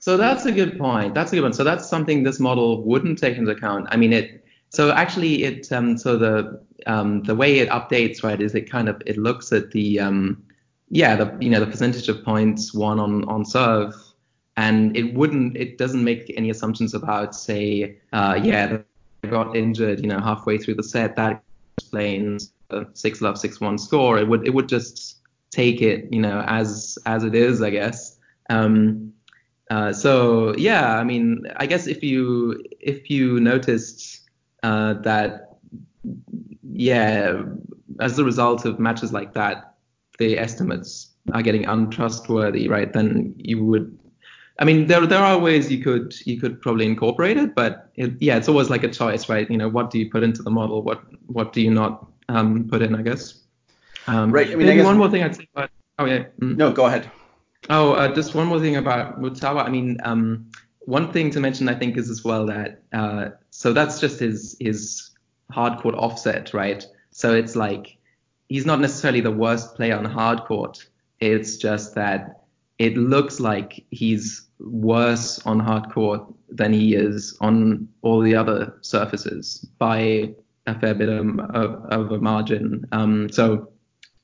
[0.00, 1.14] So that's a good point.
[1.14, 1.54] That's a good one.
[1.54, 3.88] So that's something this model wouldn't take into account.
[3.90, 4.44] I mean, it.
[4.68, 5.72] So actually, it.
[5.72, 9.50] Um, so the um, the way it updates, right, is it kind of it looks
[9.50, 10.44] at the um,
[10.90, 13.94] yeah, the you know the percentage of points won on on serve,
[14.58, 15.56] and it wouldn't.
[15.56, 18.76] It doesn't make any assumptions about say, uh, yeah,
[19.22, 21.16] they got injured, you know, halfway through the set.
[21.16, 21.42] That
[21.94, 22.52] explains
[22.94, 24.18] six love six one score.
[24.18, 28.18] It would it would just take it, you know, as as it is, I guess.
[28.50, 29.12] Um,
[29.70, 34.28] uh, so yeah, I mean, I guess if you if you noticed
[34.62, 35.58] uh, that
[36.72, 37.42] yeah,
[38.00, 39.74] as a result of matches like that,
[40.18, 42.92] the estimates are getting untrustworthy, right?
[42.92, 43.98] Then you would.
[44.58, 48.12] I mean, there there are ways you could you could probably incorporate it, but it,
[48.20, 49.50] yeah, it's always like a choice, right?
[49.50, 50.82] You know, what do you put into the model?
[50.82, 52.94] What what do you not um, put in?
[52.94, 53.40] I guess.
[54.06, 55.70] Um, Right, I mean, I guess- one more thing I'd say about.
[55.98, 56.24] Oh yeah.
[56.40, 56.56] mm.
[56.56, 57.10] No, go ahead.
[57.70, 59.64] Oh, uh, just one more thing about Mutawa.
[59.64, 63.72] I mean, um, one thing to mention, I think, is as well that uh, so
[63.72, 65.10] that's just his his
[65.50, 66.84] hard court offset, right?
[67.10, 67.96] So it's like
[68.48, 70.86] he's not necessarily the worst player on hard court.
[71.20, 72.43] It's just that
[72.78, 78.76] it looks like he's worse on hard court than he is on all the other
[78.80, 80.34] surfaces by
[80.66, 82.84] a fair bit of, of, of a margin.
[82.92, 83.70] Um, so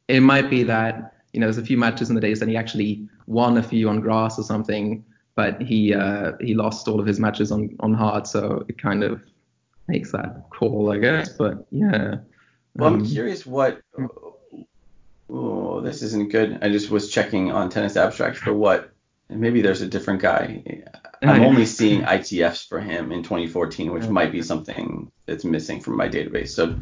[0.08, 2.56] it might be that you know there's a few matches in the days and he
[2.56, 5.04] actually won a few on grass or something,
[5.36, 9.04] but he uh, he lost all of his matches on on hard, so it kind
[9.04, 9.22] of
[9.86, 11.28] makes that call, I guess.
[11.28, 12.16] But yeah.
[12.76, 13.80] Well, I'm Um, curious what.
[15.32, 16.58] Oh, this isn't good.
[16.62, 18.92] I just was checking on Tennis Abstract for what.
[19.28, 20.82] and Maybe there's a different guy.
[21.22, 24.12] I'm only seeing ITFs for him in 2014, which Okay.
[24.12, 26.48] might be something that's missing from my database.
[26.48, 26.76] So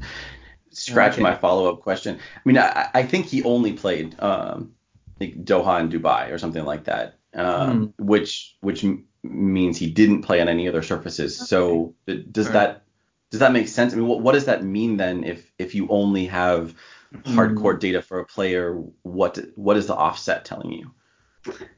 [0.71, 1.23] scratch Okay.
[1.23, 2.19] my follow-up question.
[2.37, 4.73] I mean, I, I think he only played um,
[5.21, 10.23] like Doha and Dubai or something like that, um, which which m- means he didn't
[10.23, 11.37] play on any other surfaces.
[11.37, 12.53] So does Sure.
[12.55, 12.83] that
[13.31, 13.93] does that make sense?
[13.93, 16.75] I mean, what, what does that mean then if if you only have
[17.27, 17.59] hard Hmm.
[17.59, 18.83] court data for a player?
[19.03, 20.91] What what is the offset telling you?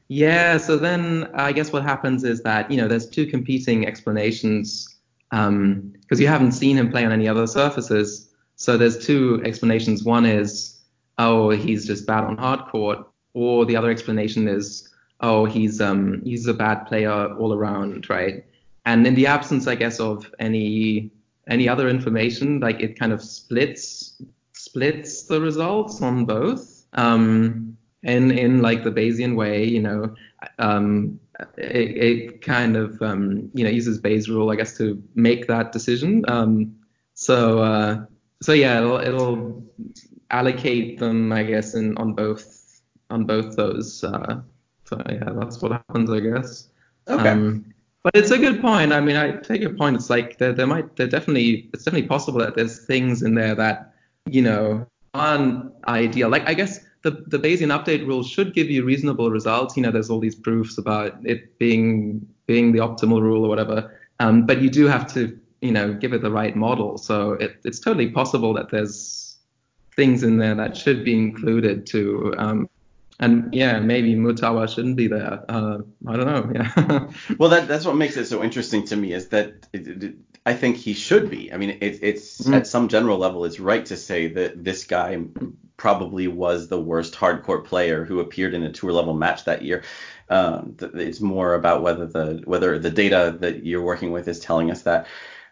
[0.07, 4.97] Yeah, so then I guess what happens is that, you know, there's two competing explanations
[5.29, 8.29] because you haven't seen him play on any other surfaces.
[8.57, 10.03] So there's two explanations.
[10.03, 10.81] One is,
[11.17, 14.89] oh, he's just bad on hard court, or the other explanation is,
[15.21, 18.43] oh, he's um he's a bad player all around, right?
[18.85, 21.11] And in the absence, I guess, of any
[21.47, 24.21] any other information, like it kind of splits
[24.71, 26.85] splits the results on both.
[26.93, 30.15] Um, in in like the Bayesian way, you know,
[30.59, 31.19] um,
[31.57, 35.71] it, it kind of um, you know uses Bayes rule, I guess, to make that
[35.71, 36.23] decision.
[36.27, 36.75] Um,
[37.13, 38.05] so uh,
[38.41, 39.63] so yeah, it'll, it'll
[40.31, 44.03] allocate them, I guess, in on both on both those.
[44.03, 44.41] Uh,
[44.85, 46.69] so yeah, that's what happens, I guess.
[47.07, 47.29] Okay.
[47.29, 47.65] Um,
[48.03, 48.93] but it's a good point.
[48.93, 49.95] I mean, I take your point.
[49.95, 53.53] It's like there, there might, there definitely, it's definitely possible that there's things in there
[53.55, 53.90] that,
[54.25, 56.29] you know, aren't ideal.
[56.29, 59.75] Like, I guess the, the Bayesian update rule should give you reasonable results.
[59.75, 63.97] You know, there's all these proofs about it being, being the optimal rule or whatever.
[64.19, 66.97] Um, but you do have to, you know, give it the right model.
[66.97, 69.37] So it, it's totally possible that there's
[69.95, 72.69] things in there that should be included to, um,
[73.19, 75.45] and yeah, maybe Mutawa shouldn't be there.
[75.47, 76.51] Uh, I don't know.
[76.55, 77.07] Yeah.
[77.37, 80.53] Well, that that's what makes it so interesting to me is that it, it, I
[80.53, 81.53] think he should be.
[81.53, 82.55] I mean, it, it's Mm.
[82.55, 85.19] at some general level, it's right to say that this guy
[85.77, 89.61] probably was the worst hard court player who appeared in a tour level match that
[89.61, 89.83] year.
[90.29, 94.71] Um, it's more about whether the whether the data that you're working with is telling
[94.71, 95.07] us that.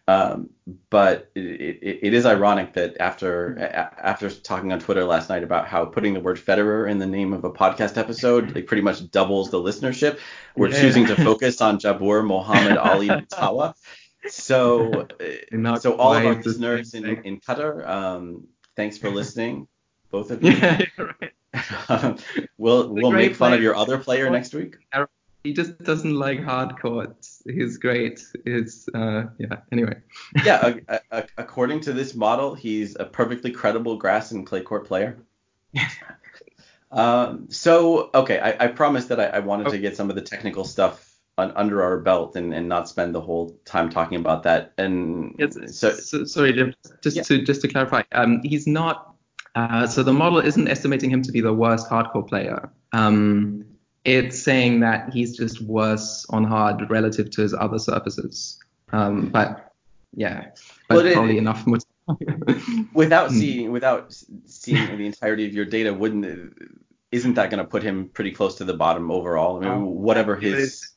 [0.08, 0.49] Um,
[0.89, 3.60] but it, it, it is ironic that after
[4.02, 7.32] after talking on Twitter last night about how putting the word Federer in the name
[7.34, 10.17] of a podcast episode like pretty much doubles the listenership,
[10.56, 10.82] we're yeah.
[10.82, 13.75] choosing to focus on Jabor Mohammed Ali Tawa.
[14.27, 15.08] So
[15.79, 19.67] so all of our listeners in, in Qatar, um, thanks for listening,
[20.12, 20.51] both of you.
[20.51, 22.21] Yeah, right.
[22.58, 24.75] we'll we'll make fun of your other player next week
[25.43, 27.41] he just doesn't like hard courts.
[27.45, 28.21] He's great.
[28.43, 29.58] He's uh, yeah.
[29.71, 29.97] Anyway.
[30.43, 34.88] yeah, a, a, according to this model, he's a perfectly credible grass and clay court
[34.88, 35.17] player.
[36.91, 39.71] um, so okay, I, I promised that I, I wanted oh.
[39.71, 41.09] to get some of the technical stuff
[41.39, 44.73] under our belt and, and not spend the whole time talking about that.
[44.78, 47.23] And yes, so, so sorry, Jim, just yeah.
[47.23, 49.15] to just to clarify, um, he's not.
[49.56, 52.69] Uh, so the model isn't estimating him to be the worst hard court player.
[52.93, 53.65] Um,
[54.06, 58.60] it's saying that he's just worse on hard relative to his other surfaces.
[58.91, 59.73] Um, but
[60.13, 60.47] yeah,
[60.88, 61.65] but well, probably it, enough.
[62.93, 63.38] without hmm.
[63.38, 66.54] seeing without seeing the entirety of your data, wouldn't
[67.12, 69.58] isn't that going to put him pretty close to the bottom overall?
[69.58, 70.91] I mean, um, whatever his.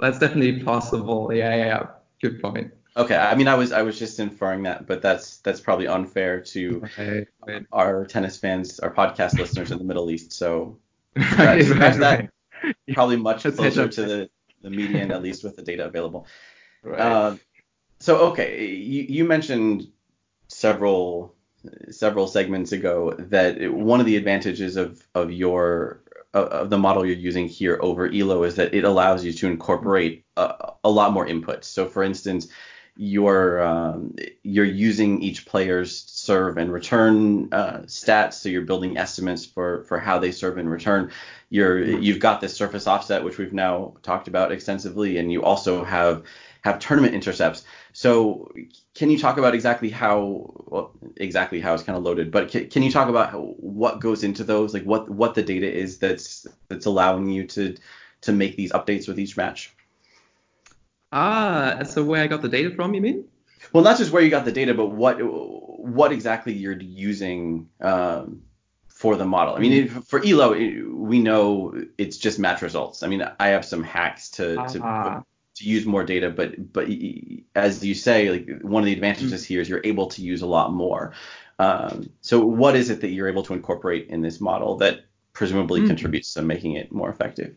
[0.00, 1.32] That's definitely possible.
[1.32, 1.86] Yeah, yeah, yeah.
[2.20, 2.72] Good point.
[2.96, 6.40] Okay, I mean, I was I was just inferring that, but that's that's probably unfair
[6.40, 7.26] to okay,
[7.72, 10.32] our tennis fans, our podcast listeners in the Middle East.
[10.32, 10.78] So
[11.16, 12.30] right, right, that
[12.92, 14.30] probably much closer to the,
[14.62, 16.26] the median, at least with the data available.
[16.82, 17.00] Right.
[17.00, 17.36] Uh,
[18.00, 19.88] so okay, you, you mentioned
[20.48, 21.36] several
[21.90, 26.02] several segments ago that one of the advantages of of your
[26.34, 30.24] of the model you're using here over Elo is that it allows you to incorporate
[30.36, 31.64] a, a lot more inputs.
[31.64, 32.48] So for instance,
[33.00, 39.46] you're um, you're using each player's serve and return uh, stats, so you're building estimates
[39.46, 41.12] for for how they serve and return.
[41.48, 45.84] You're you've got this surface offset, which we've now talked about extensively, and you also
[45.84, 46.24] have
[46.62, 47.64] have tournament intercepts.
[47.92, 48.52] So
[48.94, 52.68] can you talk about exactly how well, exactly how it's kind of loaded, but can,
[52.68, 55.98] can you talk about how, what goes into those, like what what the data is
[55.98, 57.76] that's that's allowing you to
[58.22, 59.74] to make these updates with each match?
[61.12, 63.24] Ah, so where I got the data from, you mean?
[63.72, 68.42] Well, not just where you got the data, but what what exactly you're using um,
[68.88, 69.54] for the model.
[69.54, 73.02] I mean, for Elo, we know it's just match results.
[73.02, 74.72] I mean, I have some hacks to uh-huh.
[74.72, 75.22] to, ah.
[75.58, 76.88] To use more data, but but
[77.54, 79.54] as you say, like one of the advantages mm-hmm.
[79.54, 81.12] here is you're able to use a lot more.
[81.58, 85.80] Um, so what is it that you're able to incorporate in this model that presumably
[85.80, 85.88] mm-hmm.
[85.88, 87.54] contributes to making it more effective?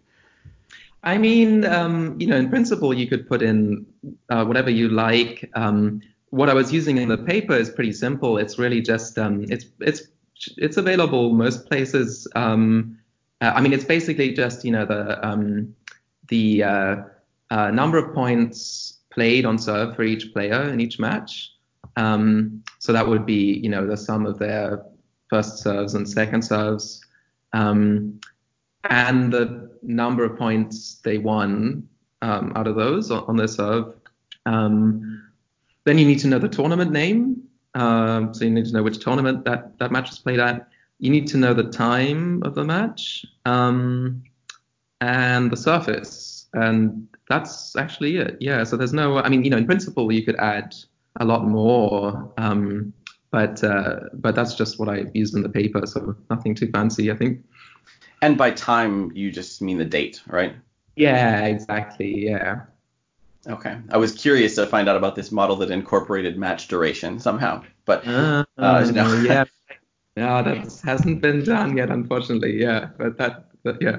[1.04, 3.86] I mean, um, you know, in principle, you could put in
[4.30, 5.50] uh, whatever you like.
[5.56, 8.38] Um, what I was using in the paper is pretty simple.
[8.38, 10.04] It's really just um, it's it's
[10.58, 12.28] it's available most places.
[12.36, 12.98] Um,
[13.42, 15.76] uh, I mean, it's basically just you know the um,
[16.28, 16.96] the uh,
[17.52, 21.52] uh, number of points played on serve for each player in each match.
[21.98, 24.84] Um, so that would be you know the sum of their
[25.30, 27.02] first serves and second serves.
[27.54, 28.20] Um,
[28.90, 31.88] and the number of points they won
[32.22, 33.94] um, out of those on, their serve.
[34.46, 35.30] Um,
[35.84, 37.44] then you need to know the tournament name.
[37.74, 40.68] Um, so you need to know which tournament that, that match was played at.
[41.00, 44.24] You need to know the time of the match um,
[45.00, 46.31] and the surface.
[46.54, 48.38] And that's actually it.
[48.40, 48.64] Yeah.
[48.64, 50.76] So there's no, I mean, you know, in principle, you could add
[51.20, 52.32] a lot more.
[52.38, 52.94] Um,
[53.32, 57.10] but uh, but that's just what I used in the paper, so nothing too fancy,
[57.12, 57.44] I think.
[58.22, 60.54] And by time, you just mean the date, right?
[60.96, 62.26] Yeah, exactly.
[62.26, 62.64] Yeah.
[63.48, 63.78] Okay.
[63.90, 68.06] I was curious to find out about this model that incorporated match duration somehow, but
[68.06, 69.14] uh, uh, no.
[69.22, 69.46] yeah.
[70.18, 72.60] No, that hasn't been done yet, unfortunately.
[72.62, 73.96] Yeah, but that, but yeah.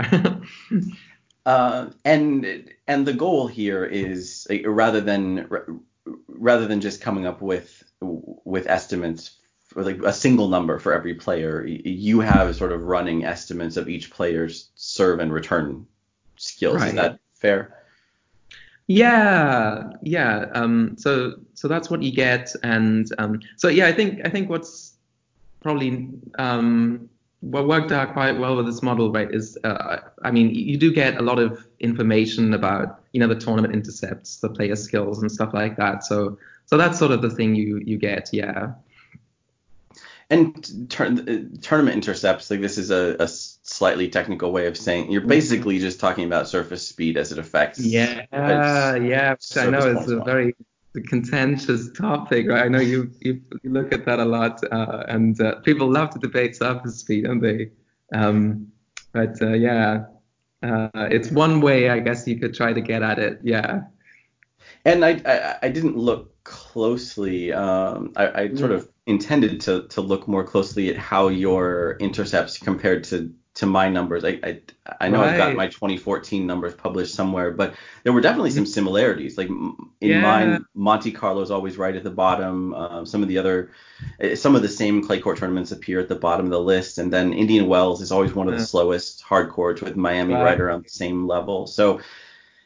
[1.46, 5.80] uh, and and the goal here is rather than
[6.28, 9.38] rather than just coming up with with estimates
[9.74, 11.64] or like a single number for every player.
[11.66, 15.86] You have sort of running estimates of each player's serve and return
[16.36, 16.80] skills.
[16.80, 16.88] Right.
[16.88, 17.78] Is that fair?
[18.86, 20.46] Yeah, yeah.
[20.54, 24.50] Um, so so that's what you get, and um, so yeah, I think I think
[24.50, 24.94] what's
[25.60, 26.08] probably
[26.38, 27.08] um,
[27.42, 30.92] what worked out quite well with this model, right, is uh, I mean you do
[30.92, 35.30] get a lot of information about you know the tournament intercepts, the player skills, and
[35.30, 36.04] stuff like that.
[36.04, 38.74] So so that's sort of the thing you you get, yeah.
[40.30, 45.20] And tur- tournament intercepts, like this is a, a, slightly technical way of saying you're
[45.20, 47.80] basically just talking about surface speed as it affects.
[47.80, 49.34] Yeah, yeah.
[49.56, 50.54] I know it's a very
[51.00, 52.64] contentious topic, right?
[52.64, 56.10] I know you you, you look at that a lot, uh, and uh, people love
[56.10, 57.70] to debate surface speed, don't they?
[58.14, 58.68] Um,
[59.12, 60.04] but uh, yeah,
[60.62, 63.40] uh, it's one way, I guess, you could try to get at it.
[63.42, 63.82] Yeah.
[64.84, 67.52] And I I, I didn't look closely.
[67.52, 72.58] Um, I, I sort of intended to to look more closely at how your intercepts
[72.58, 74.24] compared to to my numbers.
[74.24, 74.60] I I,
[75.00, 75.30] I know right.
[75.30, 79.36] I've got my 2014 numbers published somewhere, but there were definitely some similarities.
[79.36, 80.20] Like in yeah.
[80.20, 82.74] mine, Monte Carlo is always right at the bottom.
[82.74, 83.70] Um, some of the other,
[84.20, 86.98] eh, some of the same clay court tournaments appear at the bottom of the list,
[86.98, 90.42] and then Indian Wells is always one of the slowest hard courts with Miami right.
[90.42, 91.66] right around the same level.
[91.66, 92.00] So.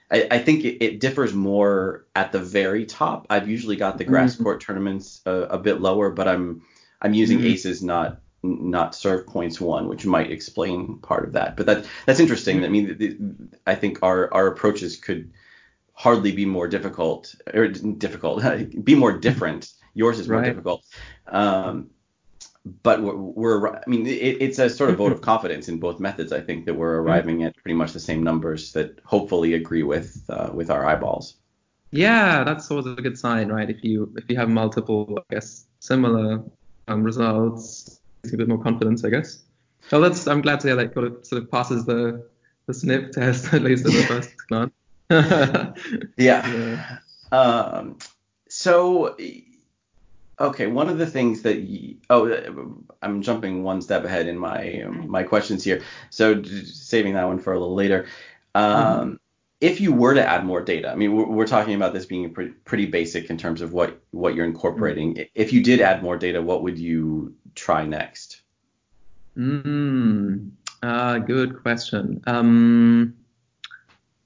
[0.09, 3.27] I, I think it, it, differs more at the very top.
[3.29, 4.45] I've usually got the grass mm-hmm.
[4.45, 6.63] court tournaments a, a, bit lower, but I'm
[7.03, 7.49] I'm using mm-hmm.
[7.49, 11.57] aces, not not serve points one, which might explain part of that.
[11.57, 12.65] But that that's interesting.
[12.65, 15.31] I mean, I think our our approaches could
[15.93, 18.45] hardly be more difficult or difficult,
[18.85, 19.73] be more different.
[19.95, 20.49] Yours is more right.
[20.49, 20.85] difficult.
[21.27, 21.91] Um,
[22.83, 26.01] but we're, we're, I mean, it, it's a sort of vote of confidence in both
[26.01, 26.33] methods.
[26.33, 27.09] I think that we're mm-hmm.
[27.09, 31.37] arriving at pretty much the same numbers that hopefully agree with uh, with our eyeballs.
[31.93, 33.71] Yeah, that's always a good sign, right?
[33.71, 36.43] If you if you have multiple, I guess, similar
[36.89, 37.96] um, results,
[38.33, 39.43] a bit more confidence, I guess.
[39.89, 42.27] So that's I'm glad to hear that kind of sort of passes the
[42.67, 44.73] the snip test at least at the first glance.
[46.17, 46.47] yeah.
[46.47, 46.99] yeah.
[47.31, 47.99] Um,
[48.49, 49.17] so
[50.39, 54.85] okay, one of the things that you, oh I'm jumping one step ahead in my
[54.89, 58.07] my questions here, so saving that one for a little later.
[58.55, 59.15] Um, mm-hmm.
[59.61, 62.33] If you were to add more data, I mean, we're, we're talking about this being
[62.35, 65.15] pretty, pretty basic in terms of what what you're incorporating.
[65.15, 65.23] Mm-hmm.
[65.35, 68.43] If you did add more data, what would you try next?
[69.37, 70.51] Mm,
[70.83, 72.23] uh, good question.
[72.27, 73.15] Um,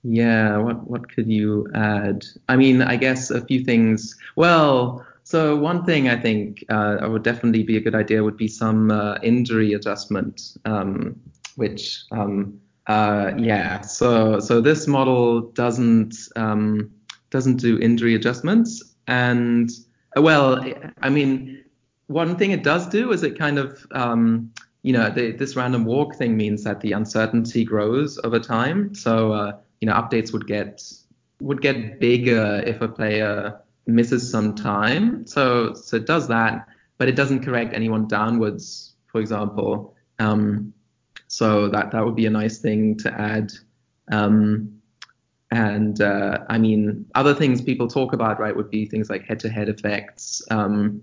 [0.03, 2.25] yeah, what what could you add?
[2.49, 4.17] I mean, I guess a few things.
[4.37, 8.49] Well, so one thing I think uh, would definitely be a good idea would be
[8.49, 11.21] some uh, injury adjustment, um,
[11.57, 13.83] which um, uh, yeah.
[13.83, 16.91] So so this model doesn't um,
[17.31, 19.71] doesn't do injury adjustments, and
[20.17, 20.65] well,
[21.03, 21.60] I mean,
[22.11, 24.53] one thing it does do is it kind of um,
[24.83, 28.95] you know the, this random walk thing means that the uncertainty grows over time.
[28.95, 30.83] So uh, you know updates would get
[31.41, 35.25] would get bigger if a player misses some time.
[35.27, 36.67] So so it does that,
[36.99, 39.95] but it doesn't correct anyone downwards, for example.
[40.19, 40.75] Um,
[41.29, 43.53] so that that would be a nice thing to add.
[44.11, 44.81] Um,
[45.53, 49.69] and uh, I mean, other things people talk about, right, would be things like head-to-head
[49.69, 50.43] effects.
[50.51, 51.03] Um,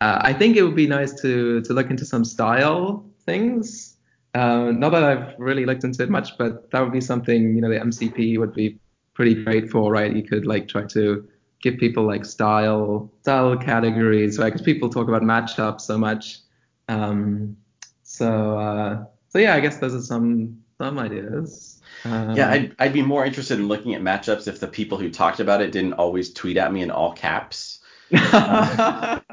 [0.00, 3.96] uh, I think it would be nice to to look into some style things.
[4.34, 7.60] Uh, not that I've really looked into it much, but that would be something you
[7.62, 8.78] know the MCP would be
[9.14, 10.14] pretty great for, right?
[10.14, 11.26] You could like try to
[11.62, 14.52] give people like style style categories, right?
[14.52, 16.40] Because people talk about matchups so much.
[16.88, 17.56] Um,
[18.02, 21.80] so uh, so yeah, I guess those are some some ideas.
[22.04, 25.10] Um, yeah, I'd, I'd be more interested in looking at matchups if the people who
[25.10, 27.80] talked about it didn't always tweet at me in all caps.
[28.12, 29.20] Uh,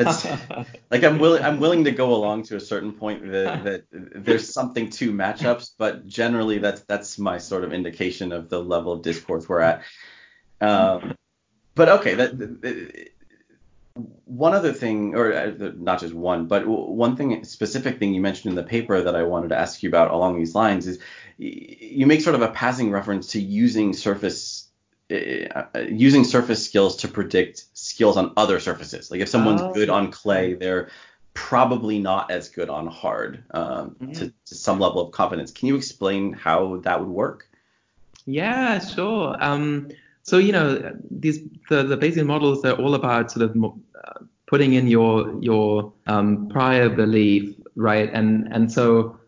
[0.90, 4.52] like I'm willing I'm willing to go along to a certain point that, that there's
[4.52, 9.02] something to matchups, but generally that's that's my sort of indication of the level of
[9.02, 9.82] discourse we're at.
[10.60, 11.14] Um,
[11.74, 13.10] but okay, that,
[14.24, 18.50] one other thing, or uh, not just one, but one thing specific thing you mentioned
[18.50, 20.98] in the paper that I wanted to ask you about along these lines is
[21.38, 24.59] you make sort of a passing reference to using surface
[25.10, 29.10] using surface skills to predict skills on other surfaces.
[29.10, 30.90] Like if someone's oh, good on clay, they're
[31.34, 34.12] probably not as good on hard um, mm-hmm.
[34.12, 35.50] to, to, some level of confidence.
[35.50, 37.48] Can you explain how that would work?
[38.26, 39.36] Yeah, sure.
[39.40, 39.90] Um,
[40.22, 44.74] so you know these the the Bayesian models they're all about sort of uh, putting
[44.74, 48.10] in your your um, prior belief, right?
[48.12, 49.18] And and so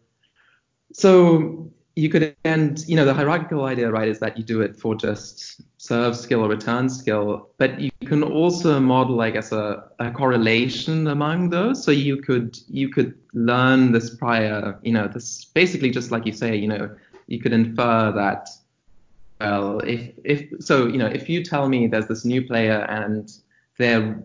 [0.93, 4.77] so you could end, you know, the hierarchical idea, right, is that you do it
[4.77, 9.85] for just serve skill or return skill, but you can also model, I guess, a,
[9.99, 11.85] a correlation among those.
[11.85, 16.33] So you could you could learn this prior, you know, this basically just like you
[16.33, 16.91] say, you know,
[17.27, 18.49] you could infer that,
[19.41, 23.31] well, if if so, you know, if you tell me there's this new player and
[23.79, 24.23] they're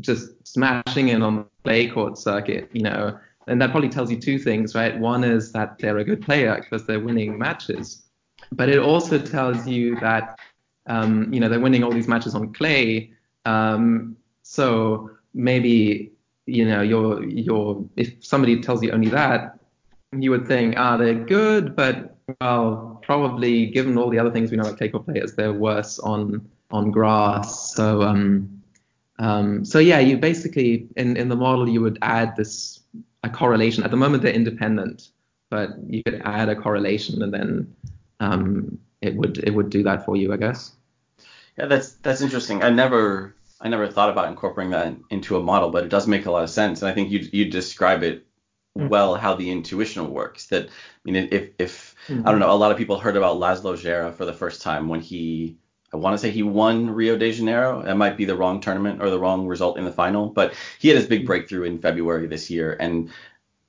[0.00, 4.18] just smashing in on the clay court circuit, you know, and that probably tells you
[4.18, 4.98] two things, right?
[4.98, 8.02] One is that they're a good player because they're winning matches,
[8.52, 10.38] but it also tells you that
[10.86, 13.12] um, you know they're winning all these matches on clay.
[13.44, 16.12] Um, so maybe
[16.46, 19.58] you know you're you're if somebody tells you only that,
[20.12, 24.56] you would think ah they're good, but well probably given all the other things we
[24.56, 27.74] know about clay court players, they're worse on on grass.
[27.74, 28.62] So um,
[29.18, 32.81] um, so yeah, you basically in in the model you would add this
[33.22, 33.84] a correlation.
[33.84, 35.08] At the moment, they're independent,
[35.50, 37.76] but you could add a correlation and then
[38.20, 40.72] um, it would it would do that for you, I guess.
[41.58, 42.62] Yeah, that's that's interesting.
[42.62, 46.26] I never I never thought about incorporating that into a model, but it does make
[46.26, 46.82] a lot of sense.
[46.82, 48.26] And I think you you describe it
[48.78, 48.88] mm-hmm.
[48.88, 50.46] well how the intuition works.
[50.46, 50.70] That I
[51.04, 52.26] mean, if if mm-hmm.
[52.26, 54.88] I don't know, a lot of people heard about Laszlo Djere for the first time
[54.88, 55.58] when he
[55.92, 57.82] I want to say he won Rio de Janeiro.
[57.82, 60.88] That might be the wrong tournament or the wrong result in the final, but he
[60.88, 63.10] had his big breakthrough in February this year, and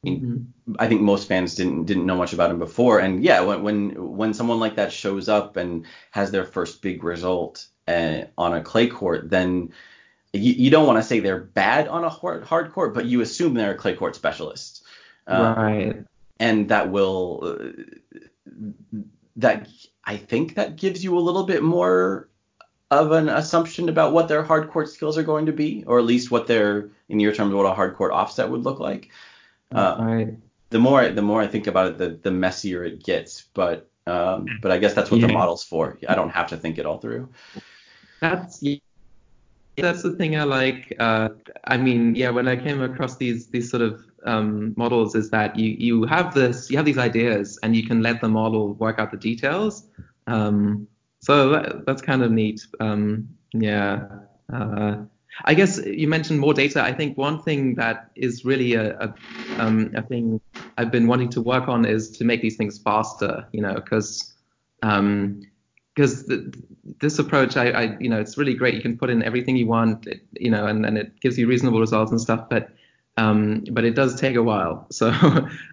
[0.06, 0.74] Mm-hmm.
[0.80, 4.18] I think most fans didn't didn't know much about him before, and yeah, when when
[4.18, 8.62] when someone like that shows up and has their first big result uh, on a
[8.62, 9.72] clay court, then
[10.34, 13.22] you, you don't want to say they're bad on a hard, hard court, but you
[13.22, 14.84] assume they're a clay court specialist,
[15.28, 16.04] uh, right?
[16.38, 18.64] And that will uh,
[19.38, 19.70] that
[20.06, 22.30] I think that gives you a little bit more
[22.92, 26.06] of an assumption about what their hard court skills are going to be, or at
[26.06, 29.10] least what their in your terms what a hard court offset would look like.
[29.72, 30.38] Uh, right.
[30.70, 33.44] The more the more I think about it, the the messier it gets.
[33.54, 35.28] But um, but I guess that's what yeah.
[35.28, 35.98] the model's for.
[36.08, 37.30] I don't have to think it all through.
[38.20, 38.62] That's
[39.78, 40.96] that's the thing I like.
[41.00, 41.30] Uh,
[41.66, 45.58] I mean, yeah, when I came across these these sort of um, models, is that
[45.58, 49.00] you you have this you have these ideas and you can let the model work
[49.00, 49.88] out the details.
[50.28, 50.88] Um,
[51.20, 52.66] so that, that's kind of neat.
[52.80, 54.08] Um, yeah.
[54.52, 54.98] Uh,
[55.46, 56.84] I guess you mentioned more data.
[56.84, 59.16] I think one thing that is really a, a,
[59.58, 60.40] um, a thing
[60.78, 64.36] I've been wanting to work on is to make these things faster, you know, because
[64.84, 65.42] um,
[65.94, 66.30] because
[67.00, 68.74] this approach, I, I, you know, it's really great.
[68.74, 71.80] You can put in everything you want, you know, and, and it gives you reasonable
[71.80, 72.50] results and stuff.
[72.50, 72.70] But
[73.16, 74.88] um, but it does take a while.
[74.92, 75.14] So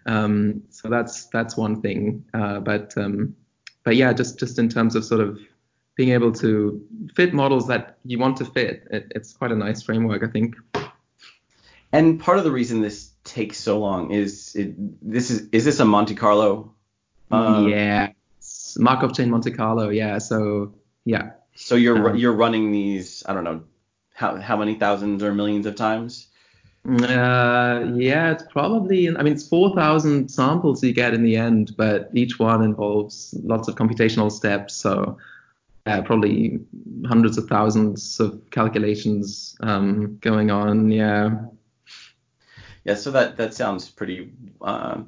[0.06, 2.24] um, so that's that's one thing.
[2.34, 3.34] Uh, but um,
[3.84, 5.38] but yeah, just just in terms of sort of
[5.96, 6.82] being able to
[7.14, 8.86] fit models that you want to fit.
[8.90, 10.56] It, it's quite a nice framework, I think.
[11.92, 15.80] And part of the reason this takes so long is it, this is is this
[15.80, 16.74] a Monte Carlo?
[17.30, 18.12] Uh, yeah,
[18.78, 19.88] Markov chain Monte Carlo.
[19.88, 21.30] Yeah, so yeah.
[21.54, 23.62] So you're um, you're running these I don't know
[24.14, 26.28] how how many thousands or millions of times?
[26.88, 32.08] Uh, yeah, it's probably, I mean, it's 4,000 samples you get in the end, but
[32.14, 34.74] each one involves lots of computational steps.
[34.76, 35.18] So
[35.86, 36.60] uh, probably
[37.06, 40.90] hundreds of thousands of calculations um, going on.
[40.90, 41.30] Yeah.
[42.84, 42.94] Yeah.
[42.94, 45.02] So that that sounds pretty uh,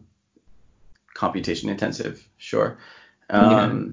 [1.14, 2.26] computation intensive.
[2.36, 2.78] Sure.
[3.32, 3.92] Um, yeah.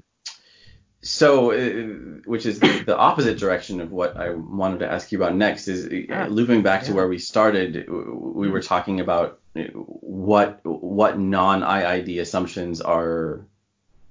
[1.02, 5.18] So, uh, which is the, the, opposite direction of what I wanted to ask you
[5.18, 6.88] about next is uh, looping back yeah.
[6.88, 7.88] to where we started.
[7.88, 13.46] We were talking about what what non IID assumptions are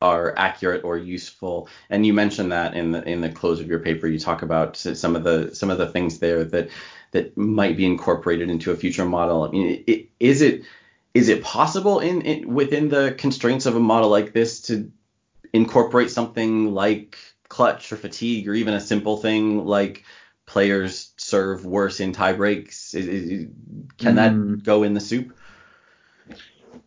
[0.01, 1.69] are accurate or useful.
[1.91, 4.75] And you mentioned that in the in the close of your paper, you talk about
[4.75, 6.69] some of the some of the things there that
[7.11, 9.43] that might be incorporated into a future model.
[9.43, 10.63] I mean, it, is it
[11.13, 14.91] is it possible in, in within the constraints of a model like this to
[15.53, 20.03] incorporate something like clutch or fatigue or even a simple thing like
[20.45, 22.91] players serve worse in tie breaks?
[22.91, 23.53] Can
[23.97, 24.15] mm.
[24.15, 24.55] that hmm.
[24.55, 25.35] go in the soup?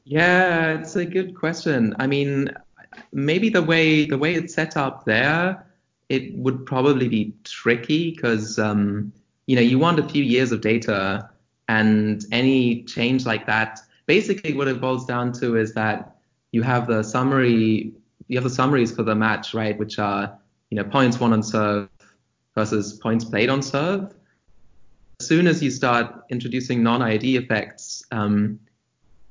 [0.05, 1.95] Yeah, it's a good question.
[1.99, 2.51] I mean,
[3.13, 5.65] maybe the way the way it's set up there,
[6.09, 9.13] it would probably be tricky because um,
[9.47, 11.31] you know you want a few years of data,
[11.69, 16.17] and any change like that, basically what it boils down to is that
[16.51, 17.93] you have the summary,
[18.29, 20.39] you have the summaries for the match, right, which are
[20.71, 21.89] you know points won on serve
[22.55, 24.15] versus points played on serve.
[25.21, 28.59] As soon as you start introducing non-ID effects, um,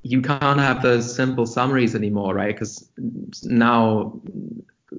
[0.02, 2.54] you can't have those simple summaries anymore, right?
[2.54, 2.88] Because
[3.44, 4.20] now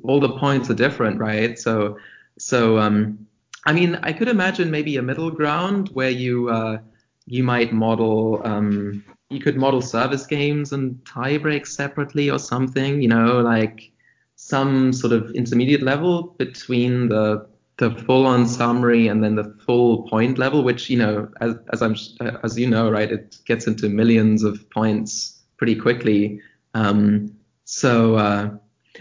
[0.03, 1.57] all the points are different, right?
[1.59, 1.97] So,
[2.37, 3.27] so um,
[3.65, 6.77] I mean, I could imagine maybe a middle ground where you uh,
[7.25, 13.01] you might model um, you could model service games and tie breaks separately or something,
[13.01, 13.91] you know, like
[14.35, 20.07] some sort of intermediate level between the the full on summary and then the full
[20.07, 21.95] point level, which you know, as, as I'm
[22.43, 26.39] as you know, right, it gets into millions of points pretty quickly.
[26.75, 28.51] Um, so, uh,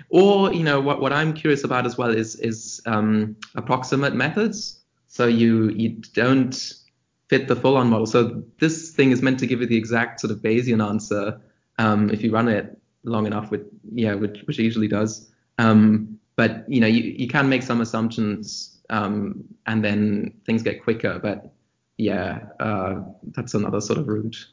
[0.08, 4.80] or you know, what what I'm curious about as well is is um, approximate methods.
[5.08, 6.72] So you you don't
[7.32, 8.06] fit the full on model.
[8.06, 11.40] So this thing is meant to give you the exact sort of Bayesian answer
[11.78, 13.62] um, if you run it long enough, with
[13.92, 15.30] yeah, which which it usually does.
[15.58, 20.82] Um, but you know you, you can make some assumptions um, and then things get
[20.82, 21.52] quicker but
[21.96, 22.96] yeah uh,
[23.34, 24.46] that's another sort of route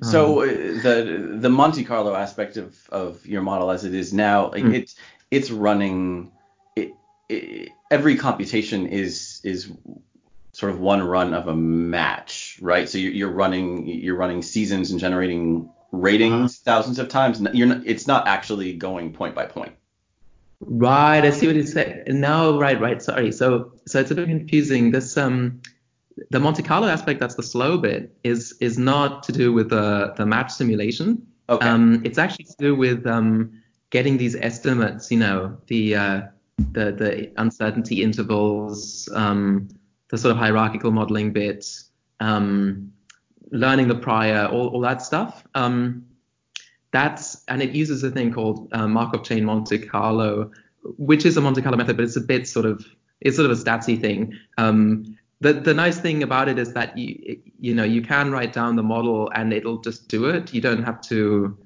[0.00, 4.12] so um, uh, the the Monte Carlo aspect of, of your model as it is
[4.12, 4.74] now like mm.
[4.74, 4.94] it's
[5.30, 6.32] it's running
[6.76, 6.92] it,
[7.28, 9.70] it, every computation is is
[10.52, 14.90] sort of one run of a match right so you're, you're running you're running seasons
[14.90, 17.40] and generating ratings thousands of times.
[17.52, 19.74] You're not, it's not actually going point by point.
[20.60, 22.02] Right, I see what you say.
[22.06, 23.02] No, right, right.
[23.02, 23.30] Sorry.
[23.32, 24.90] So, so it's a bit confusing.
[24.90, 25.60] This um,
[26.30, 30.14] the Monte Carlo aspect, that's the slow bit, is is not to do with the
[30.16, 31.26] the match simulation.
[31.48, 31.66] Okay.
[31.66, 35.10] Um, it's actually to do with um, getting these estimates.
[35.10, 36.20] You know, the uh,
[36.58, 39.68] the the uncertainty intervals, um,
[40.12, 41.88] the sort of hierarchical modeling bits,
[42.20, 42.92] um,
[43.50, 45.42] learning the prior, all, all that stuff.
[45.54, 46.06] Um,
[46.92, 50.50] that's and it uses a thing called uh, Markov chain Monte Carlo,
[50.98, 52.84] which is a Monte Carlo method, but it's a bit sort of
[53.22, 54.38] it's sort of a statsy thing.
[54.58, 58.52] Um, the the nice thing about it is that you you know you can write
[58.52, 60.52] down the model and it'll just do it.
[60.52, 61.56] You don't have to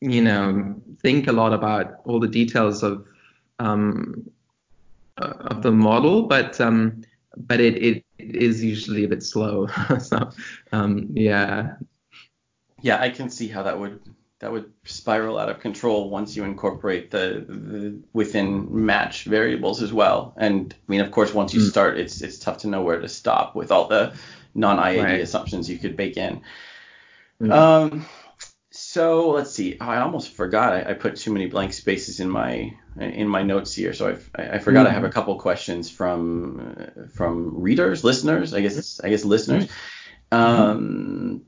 [0.00, 3.06] you know think a lot about all the details of
[3.60, 4.28] um,
[5.18, 7.02] of the model, but um,
[7.36, 9.66] but it, it is usually a bit slow.
[10.00, 10.30] so
[10.72, 11.74] um, yeah.
[12.82, 14.00] Yeah, I can see how that would
[14.40, 19.92] that would spiral out of control once you incorporate the, the within match variables as
[19.92, 20.34] well.
[20.36, 21.70] And I mean, of course, once you mm.
[21.70, 24.14] start, it's it's tough to know where to stop with all the
[24.54, 25.20] non-IID right.
[25.20, 26.42] assumptions you could bake in.
[27.40, 27.52] Mm.
[27.52, 28.06] Um,
[28.96, 29.78] so let's see.
[29.78, 30.72] I almost forgot.
[30.72, 34.30] I, I, put too many blank spaces in my in my notes here, so I've,
[34.34, 34.86] I, I forgot.
[34.86, 34.88] Mm.
[34.88, 38.54] I have a couple questions from from readers, listeners.
[38.54, 39.68] I guess I guess listeners.
[40.32, 41.42] Um,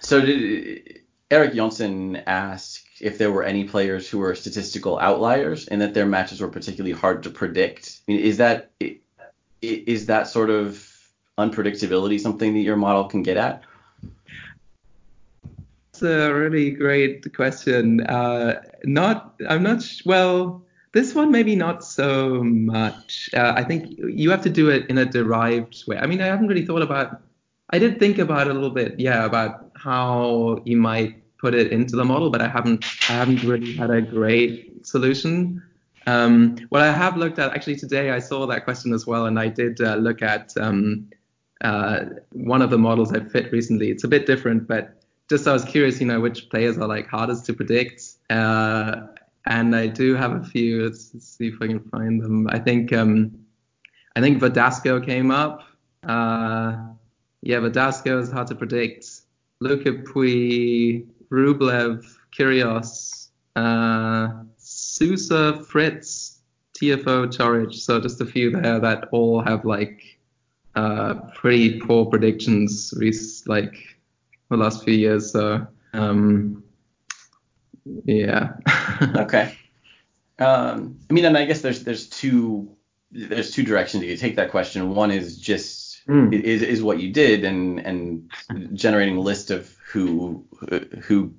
[0.00, 5.80] so did Eric Johnson asked if there were any players who were statistical outliers and
[5.80, 8.00] that their matches were particularly hard to predict.
[8.06, 8.72] I mean, is that
[9.62, 10.86] is that sort of
[11.38, 13.62] unpredictability something that your model can get at?
[15.94, 18.00] It's a really great question.
[18.00, 19.80] Uh, not, I'm not.
[19.80, 23.30] Sh- well, this one maybe not so much.
[23.32, 25.96] Uh, I think you have to do it in a derived way.
[25.96, 27.22] I mean, I haven't really thought about.
[27.70, 31.70] I did think about it a little bit, yeah, about how you might put it
[31.70, 35.62] into the model, but I haven't I haven't really had a great solution.
[36.08, 39.38] Um, what I have looked at actually today, I saw that question as well, and
[39.38, 41.08] I did uh, look at um,
[41.60, 43.92] uh, one of the models I fit recently.
[43.92, 47.06] It's a bit different, but just I was curious, you know, which players are like
[47.06, 48.02] hardest to predict.
[48.30, 49.06] Uh,
[49.46, 50.84] and I do have a few.
[50.84, 52.48] Let's, let's, see if I can find them.
[52.48, 53.38] I think um,
[54.16, 55.62] I think Verdasco came up.
[56.02, 56.76] Uh,
[57.42, 59.06] yeah, Verdasco is hard to predict.
[59.60, 62.04] Luca Pouille, Rublev,
[62.36, 66.40] Kyrgios, uh, Sousa, Fritz,
[66.74, 67.74] Tiafoe, Coric.
[67.74, 70.18] So just a few there that all have like
[70.74, 72.92] uh, pretty poor predictions,
[73.46, 73.93] like
[74.50, 75.32] the last few years.
[75.32, 76.64] So um,
[78.04, 78.54] yeah.
[79.16, 79.56] okay.
[80.38, 82.76] Um, I mean, and I guess there's there's two
[83.10, 84.94] there's two directions you could take that question.
[84.94, 86.32] One is just mm.
[86.32, 88.30] is is what you did and and
[88.72, 90.44] generating a list of who
[91.02, 91.34] who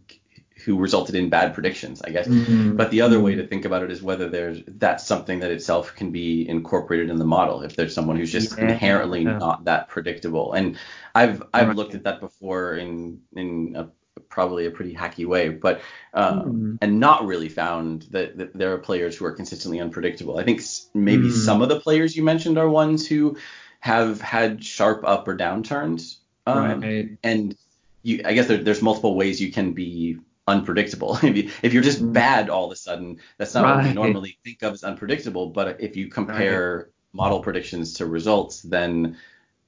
[0.65, 2.27] who resulted in bad predictions, I guess.
[2.27, 2.75] Mm-hmm.
[2.75, 5.95] But the other way to think about it is whether there's that's something that itself
[5.95, 7.61] can be incorporated in the model.
[7.61, 8.65] If there's someone who's just yeah.
[8.65, 9.37] inherently yeah.
[9.37, 10.77] not that predictable, and
[11.13, 11.75] I've I've right.
[11.75, 13.87] looked at that before in in a,
[14.27, 15.81] probably a pretty hacky way, but
[16.15, 16.77] um, mm.
[16.81, 20.39] and not really found that, that, there are players who are consistently unpredictable.
[20.39, 20.61] I think
[20.93, 21.31] maybe mm.
[21.31, 23.37] some of the players you mentioned are ones who
[23.81, 26.17] have had sharp up or downturns.
[26.47, 27.09] Um, right.
[27.23, 27.55] And
[28.01, 30.17] you, I guess there, there's multiple ways you can be
[30.47, 31.17] unpredictable.
[31.23, 32.13] if, you, if you're just mm.
[32.13, 33.75] bad all of a sudden, that's not right.
[33.77, 35.47] what we normally think of as unpredictable.
[35.47, 36.85] But if you compare right.
[37.13, 39.17] model predictions to results, then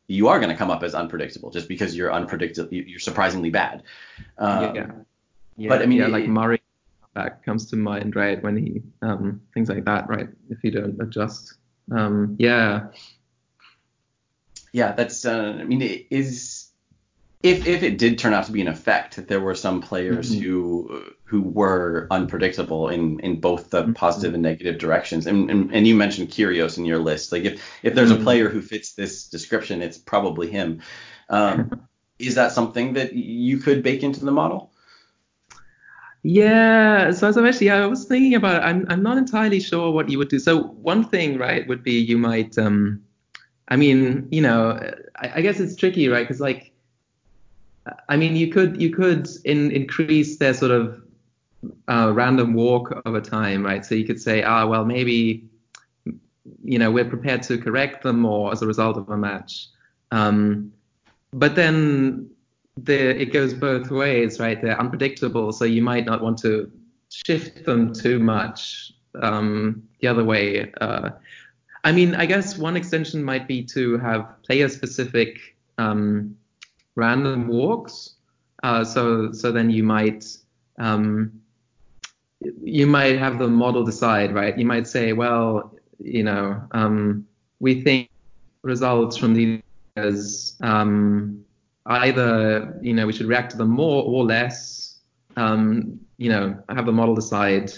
[0.07, 2.69] you are going to come up as unpredictable just because you're unpredictable.
[2.71, 3.83] You're surprisingly bad.
[4.37, 4.91] Um, yeah.
[5.57, 5.69] yeah.
[5.69, 6.61] But I mean, yeah, like Murray
[7.17, 8.41] that comes to mind, right?
[8.41, 10.29] When he um, things like that, right?
[10.49, 11.55] If you don't adjust.
[11.91, 12.87] Um, yeah.
[14.71, 15.25] Yeah, that's.
[15.25, 16.66] Uh, I mean, it is
[17.43, 20.31] if if it did turn out to be an effect, that there were some players
[20.31, 20.43] mm-hmm.
[20.43, 23.93] who who were unpredictable in in both the mm-hmm.
[23.93, 25.27] positive and negative directions.
[25.27, 27.31] And, and and you mentioned Kyrgios in your list.
[27.31, 28.21] Like if if there's mm-hmm.
[28.21, 30.81] a player who fits this description, it's probably him.
[31.29, 31.87] Um,
[32.19, 34.71] is that something that you could bake into the model?
[36.23, 38.65] Yeah, so as I mentioned, yeah, I was thinking about it.
[38.65, 40.39] I'm I'm not entirely sure what you would do.
[40.39, 43.03] So one thing, right, would be you might um,
[43.67, 44.79] I mean, you know,
[45.17, 46.27] I, I guess it's tricky, right?
[46.27, 46.73] Because like
[48.09, 51.01] I mean, you could you could in, increase their sort of
[51.87, 53.85] uh, random walk over time, right?
[53.85, 55.49] So you could say, ah, well, maybe
[56.63, 59.67] you know we're prepared to correct them or as a result of a match.
[60.11, 60.71] Um,
[61.33, 62.29] but then
[62.77, 64.61] the, it goes both ways, right?
[64.61, 66.71] They're unpredictable, so you might not want to
[67.09, 70.71] shift them too much um, the other way.
[70.79, 71.09] Uh,
[71.83, 76.35] I mean, I guess one extension might be to have player-specific um,
[76.97, 78.15] random walks.
[78.63, 80.25] Uh, so so then you might
[80.79, 81.31] um,
[82.61, 84.57] you might have the model decide, right?
[84.57, 87.25] You might say, well, you know, um,
[87.59, 88.09] we think
[88.63, 89.61] results from these
[89.95, 91.43] as um,
[91.85, 94.99] either you know we should react to them more or less.
[95.37, 97.71] Um, you know, have the model decide.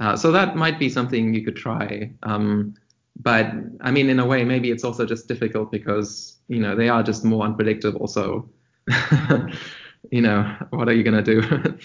[0.00, 2.10] Uh, so that might be something you could try.
[2.22, 2.74] Um,
[3.20, 3.52] but
[3.82, 7.02] I mean, in a way, maybe it's also just difficult because you know they are
[7.02, 8.06] just more unpredictable.
[8.06, 8.48] So
[10.10, 11.42] you know, what are you gonna do?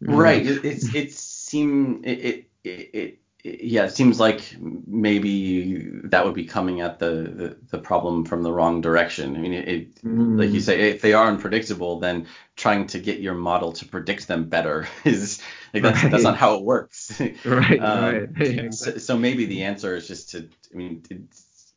[0.00, 0.44] right.
[0.46, 6.82] It's it seem it, it it yeah, it seems like maybe that would be coming
[6.82, 9.34] at the, the, the problem from the wrong direction.
[9.34, 10.38] I mean, it, it mm.
[10.38, 12.26] like you say, if they are unpredictable, then
[12.56, 15.40] trying to get your model to predict them better is
[15.72, 16.12] like that's right.
[16.12, 17.18] that's not how it works.
[17.44, 17.80] right.
[17.80, 18.28] um, right.
[18.38, 21.02] Yeah, so, so, maybe the answer is just to, I mean,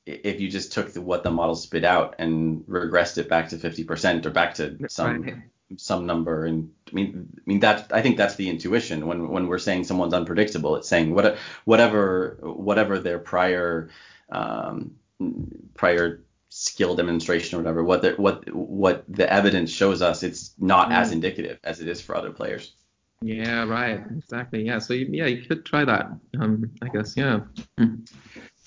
[0.05, 3.57] if you just took the, what the model spit out and regressed it back to
[3.57, 5.35] 50% or back to some right.
[5.77, 6.45] some number.
[6.45, 9.07] And I mean I mean that I think that's the intuition.
[9.07, 13.89] When when we're saying someone's unpredictable it's saying what whatever whatever their prior
[14.29, 14.95] um,
[15.73, 20.91] prior skill demonstration or whatever what the what what the evidence shows us it's not
[20.91, 21.13] as mm.
[21.13, 22.73] indicative as it is for other players.
[23.21, 24.03] Yeah right.
[24.17, 24.65] Exactly.
[24.65, 24.79] Yeah.
[24.79, 26.11] So you, yeah you could try that.
[26.39, 27.39] Um I guess yeah.
[27.79, 28.05] Mm.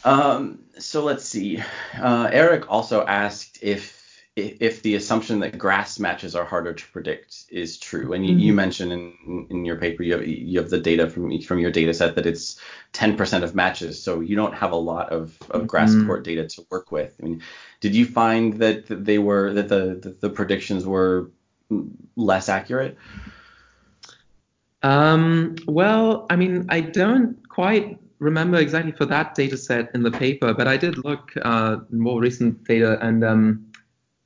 [0.05, 1.63] Um so let's see
[1.99, 3.97] uh, Eric also asked if
[4.37, 8.41] if the assumption that grass matches are harder to predict is true, and you, mm-hmm.
[8.41, 11.71] you mentioned in, in your paper you have you have the data from from your
[11.71, 12.61] data set that it's
[12.93, 16.07] 10% of matches, so you don't have a lot of, of grass mm-hmm.
[16.07, 17.17] court data to work with.
[17.19, 17.43] I mean,
[17.81, 21.31] did you find that they were that the the, the predictions were
[22.15, 22.99] less accurate?
[24.83, 30.11] Um, well, I mean, I don't quite remember exactly for that data set in the
[30.11, 33.67] paper, but I did look uh, more recent data and um,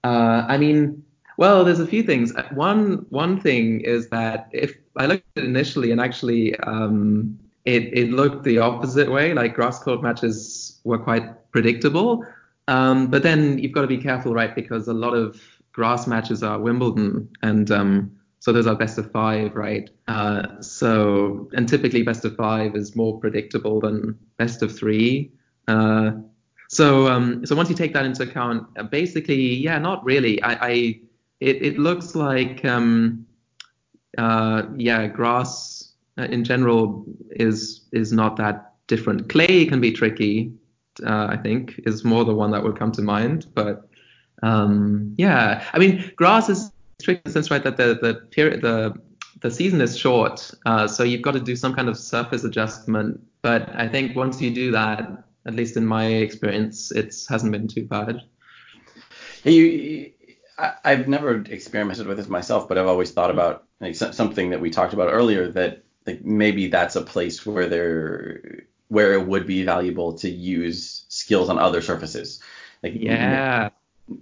[0.05, 1.03] uh, I mean,
[1.37, 2.33] well, there's a few things.
[2.53, 7.97] One one thing is that if I looked at it initially and actually um, it
[7.97, 9.33] it looked the opposite way.
[9.33, 12.25] Like grass court matches were quite predictable,
[12.69, 14.55] um, but then you've got to be careful, right?
[14.55, 15.41] Because a lot of
[15.73, 19.91] grass matches are Wimbledon, and um, so those are best of five, right?
[20.09, 25.31] Uh, so and typically best of five is more predictable than best of three.
[25.69, 26.13] Uh,
[26.69, 30.43] so um, so once you take that into account, uh, basically, yeah, not really.
[30.43, 30.71] I, I
[31.41, 33.27] it, it looks like um,
[34.17, 39.29] uh, yeah, grass uh, in general is is not that different.
[39.29, 40.53] Clay can be tricky.
[41.07, 43.47] I think is more the one that would come to mind.
[43.55, 43.89] But
[44.43, 46.71] um, yeah, I mean, grass is
[47.03, 48.95] tricky in the sense, right, that the the period the
[49.41, 53.21] the season is short, uh, so you've got to do some kind of surface adjustment.
[53.43, 57.69] But I think once you do that, at least in my experience, it hasn't been
[57.69, 58.23] too bad.
[59.45, 60.13] You,
[60.59, 64.61] I, have never experimented with this myself, but I've always thought about like something that
[64.61, 69.47] we talked about earlier that like maybe that's a place where there where it would
[69.47, 72.41] be valuable to use skills on other surfaces.
[72.83, 73.71] Like yeah.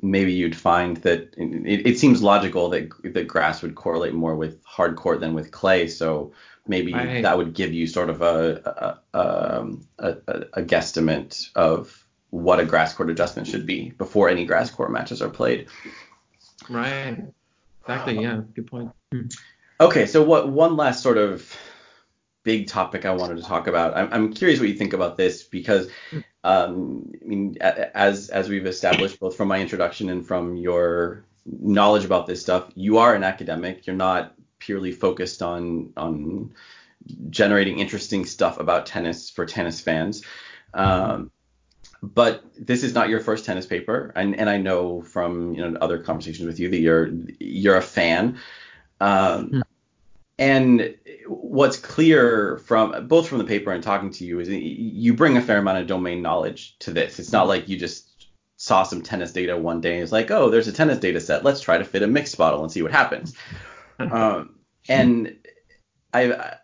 [0.02, 4.62] Maybe you'd find that it, it seems logical that that grass would correlate more with
[4.64, 5.88] hard court than with clay.
[5.88, 6.32] So
[6.66, 7.22] maybe right.
[7.22, 10.16] that would give you sort of a a, um, a,
[10.52, 15.22] a, guesstimate of what a grass court adjustment should be before any grass court matches
[15.22, 15.68] are played.
[16.68, 17.18] Right.
[17.82, 18.20] Exactly.
[18.20, 18.42] Yeah.
[18.54, 18.90] Good point.
[19.12, 19.28] Hmm.
[19.80, 20.06] Okay.
[20.06, 21.56] So what one last sort of
[22.48, 23.94] big topic I wanted to talk about.
[23.94, 25.90] I'm, I'm curious what you think about this because,
[26.48, 32.06] um, I mean, as as we've established both from my introduction and from your knowledge
[32.06, 33.86] about this stuff, you are an academic.
[33.86, 36.54] You're not purely focused on on
[37.28, 40.22] generating interesting stuff about tennis for tennis fans.
[40.72, 41.30] Um,
[42.02, 45.76] but this is not your first tennis paper, and, and I know from you know
[45.82, 48.38] other conversations with you that you're you're a fan.
[49.02, 49.60] Um, hmm.
[50.38, 50.94] And
[51.26, 55.42] what's clear from both from the paper and talking to you is you bring a
[55.42, 57.18] fair amount of domain knowledge to this.
[57.18, 60.50] It's not like you just saw some tennis data one day and it's like, oh,
[60.50, 61.44] there's a tennis data set.
[61.44, 63.34] Let's try to fit a mixed model and see what happens.
[63.98, 64.58] um,
[64.88, 65.36] and
[66.14, 66.56] I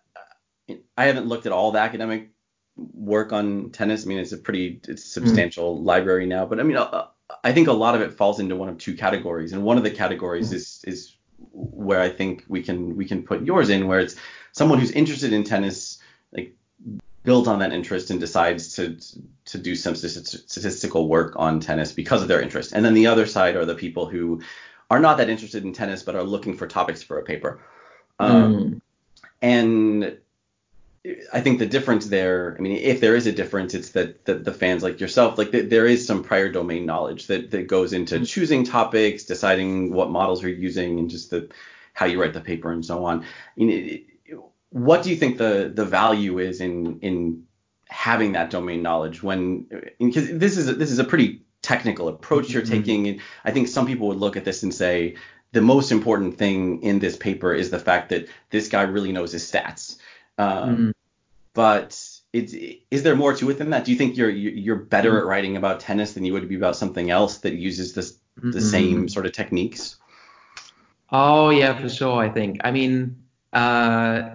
[0.96, 2.30] I haven't looked at all the academic
[2.76, 4.04] work on tennis.
[4.04, 5.20] I mean, it's a pretty it's hmm.
[5.20, 5.84] substantial mm.
[5.84, 7.06] library now, but I mean, uh,
[7.42, 9.84] I think a lot of it falls into one of two categories, and one of
[9.84, 10.54] the categories mm.
[10.54, 11.16] is is
[11.54, 14.16] where I think we can we can put yours in, where it's
[14.52, 15.98] someone who's interested in tennis,
[16.32, 16.54] like
[17.22, 18.98] builds on that interest and decides to
[19.46, 22.72] to do some statistical work on tennis because of their interest.
[22.72, 24.42] And then the other side are the people who
[24.90, 27.60] are not that interested in tennis but are looking for topics for a paper.
[28.18, 28.80] Um, mm.
[29.42, 30.18] And
[31.32, 34.44] I think the difference there, I mean, if there is a difference, it's that, that
[34.44, 37.92] the fans like yourself, like th- there is some prior domain knowledge that, that goes
[37.92, 38.26] into mm.
[38.26, 41.50] choosing topics, deciding what models you're using, and just the
[41.92, 43.24] how you write the paper and so on.
[43.54, 43.66] You
[44.30, 47.44] know, what do you think the the value is in in
[47.88, 49.66] having that domain knowledge when
[50.00, 52.72] because this is a, this is a pretty technical approach you're mm-hmm.
[52.72, 55.14] taking and I think some people would look at this and say
[55.52, 59.30] the most important thing in this paper is the fact that this guy really knows
[59.30, 59.96] his stats.
[60.38, 60.90] Um, mm-hmm.
[61.54, 62.52] But it's,
[62.90, 63.84] is there more to it than that?
[63.84, 65.18] Do you think you're you're better mm-hmm.
[65.18, 68.48] at writing about tennis than you would be about something else that uses this the
[68.48, 68.58] mm-hmm.
[68.58, 69.96] same sort of techniques?
[71.10, 72.20] Oh yeah, for sure.
[72.20, 72.60] I think.
[72.64, 73.22] I mean,
[73.52, 74.30] uh,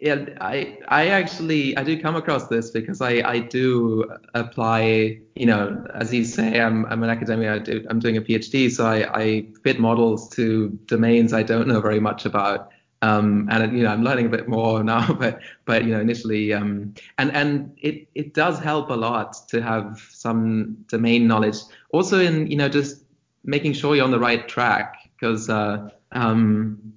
[0.00, 5.20] yeah, I I actually I do come across this because I I do apply.
[5.34, 7.48] You know, as you say, I'm I'm an academic.
[7.48, 11.68] I do, I'm doing a PhD, so I I fit models to domains I don't
[11.68, 12.70] know very much about.
[13.02, 16.52] Um, and you know, I'm learning a bit more now, but but you know, initially,
[16.52, 21.58] um, and and it it does help a lot to have some domain knowledge.
[21.90, 23.04] Also, in you know, just
[23.44, 26.94] making sure you're on the right track, because uh, um,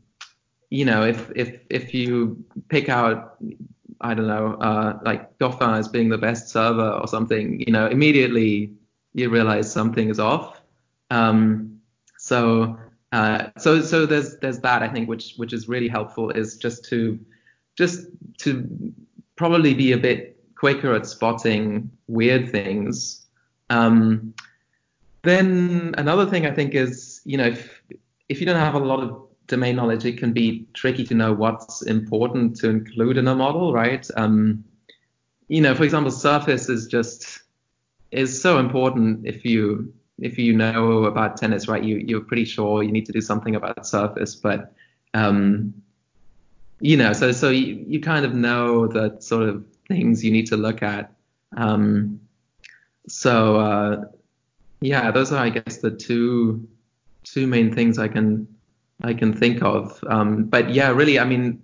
[0.69, 3.37] you know, if if if you pick out,
[4.01, 7.87] I don't know, uh, like Goffin as being the best server or something, you know,
[7.87, 8.71] immediately
[9.13, 10.61] you realize something is off.
[11.09, 11.81] Um,
[12.17, 12.77] so
[13.11, 16.85] uh, so so there's there's that I think which which is really helpful is just
[16.85, 17.19] to
[17.75, 18.05] just
[18.39, 18.93] to
[19.35, 23.25] probably be a bit quicker at spotting weird things.
[23.69, 24.33] Um,
[25.23, 27.81] then another thing I think is you know if
[28.29, 31.33] if you don't have a lot of domain knowledge, it can be tricky to know
[31.33, 34.07] what's important to include in a model, right?
[34.15, 34.63] Um,
[35.47, 37.41] you know, for example, surface is just
[38.11, 42.83] is so important if you if you know about tennis, right, you you're pretty sure
[42.83, 44.73] you need to do something about surface, but
[45.13, 45.73] um,
[46.79, 50.47] you know, so so you, you kind of know the sort of things you need
[50.47, 51.13] to look at.
[51.57, 52.19] Um,
[53.07, 54.05] so uh,
[54.81, 56.67] yeah, those are I guess the two
[57.23, 58.47] two main things I can
[59.03, 60.03] I can think of.
[60.07, 61.61] Um, but yeah, really, I mean,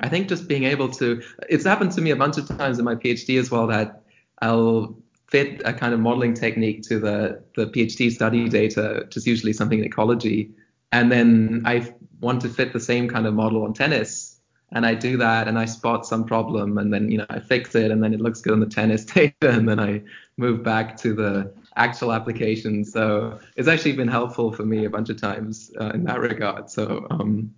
[0.00, 2.84] I think just being able to, it's happened to me a bunch of times in
[2.84, 4.02] my PhD as well that
[4.42, 4.96] I'll
[5.34, 9.52] fit a kind of modeling technique to the, the PhD study data, which is usually
[9.52, 10.48] something in ecology.
[10.92, 14.38] And then I want to fit the same kind of model on tennis.
[14.70, 17.74] And I do that and I spot some problem and then, you know, I fix
[17.74, 19.34] it and then it looks good on the tennis data.
[19.42, 20.02] And then I
[20.36, 22.84] move back to the actual application.
[22.84, 26.70] So it's actually been helpful for me a bunch of times uh, in that regard.
[26.70, 27.52] So, um,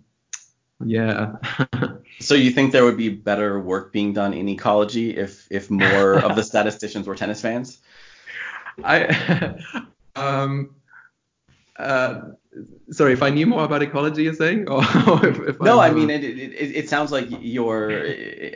[0.84, 1.36] yeah.
[2.20, 6.18] so you think there would be better work being done in ecology if if more
[6.18, 7.78] of the statisticians were tennis fans?
[8.84, 9.58] I
[10.16, 10.74] um
[11.78, 12.20] uh
[12.90, 14.82] sorry if I knew more about ecology you're saying or,
[15.26, 17.88] if, if no I, I mean it, it, it sounds like you're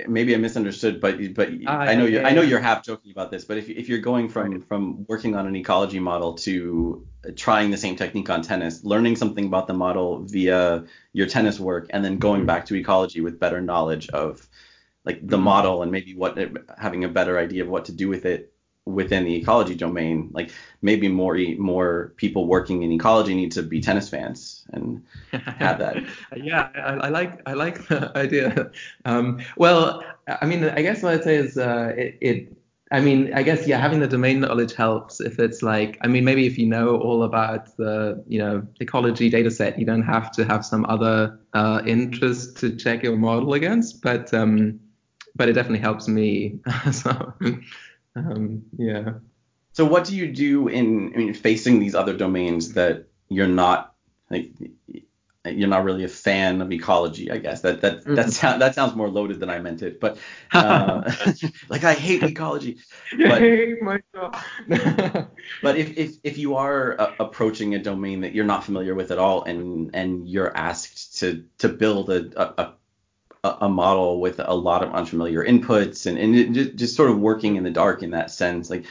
[0.08, 2.28] maybe I misunderstood but but uh, I know you're yeah.
[2.28, 5.36] I know you're half joking about this but if if you're going from from working
[5.36, 7.06] on an ecology model to
[7.36, 11.88] trying the same technique on tennis learning something about the model via your tennis work
[11.90, 14.48] and then going back to ecology with better knowledge of
[15.04, 15.44] like the mm-hmm.
[15.44, 16.38] model and maybe what
[16.78, 18.52] having a better idea of what to do with it
[18.94, 20.50] within the ecology domain like
[20.82, 25.96] maybe more more people working in ecology need to be tennis fans and have that
[26.36, 28.70] yeah I, I, like i like the idea
[29.04, 32.56] um, well i mean i guess what i'd say is uh, it, it
[32.92, 36.24] I mean, I guess yeah, having the domain knowledge helps if it's like, I mean,
[36.24, 40.32] maybe if you know all about the, you know, ecology data set, you don't have
[40.32, 44.80] to have some other uh, interest to check your model against, but um,
[45.36, 46.58] but it definitely helps me.
[46.92, 47.32] so
[48.16, 49.14] um, yeah.
[49.72, 53.94] So what do you do in I mean, facing these other domains that you're not
[54.30, 54.52] like
[55.46, 57.62] you're not really a fan of ecology, I guess.
[57.62, 58.14] That that mm-hmm.
[58.14, 60.18] that, sound, that sounds more loaded than I meant it, but
[60.52, 61.10] uh,
[61.68, 62.78] like I hate ecology.
[63.16, 64.44] But, I hate myself.
[65.62, 69.10] but if, if if you are uh, approaching a domain that you're not familiar with
[69.10, 72.74] at all, and and you're asked to to build a, a a
[73.42, 77.64] model with a lot of unfamiliar inputs and, and just, just sort of working in
[77.64, 78.70] the dark in that sense.
[78.70, 78.84] Like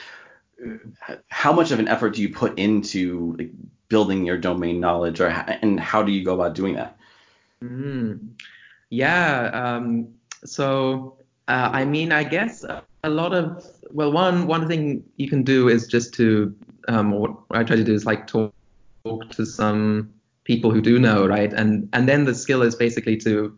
[1.30, 3.52] how much of an effort do you put into like,
[3.89, 6.97] building your domain knowledge or and how do you go about doing that?
[7.64, 8.30] Mm.
[8.89, 10.08] yeah um,
[10.45, 11.18] so
[11.50, 12.64] uh, i mean i guess
[13.04, 16.56] a lot of well one one thing you can do is just to
[16.88, 18.54] um, what i try to do is like talk,
[19.04, 20.14] talk to some
[20.50, 21.54] people who do know right?
[21.54, 23.56] And and then the skill is basically to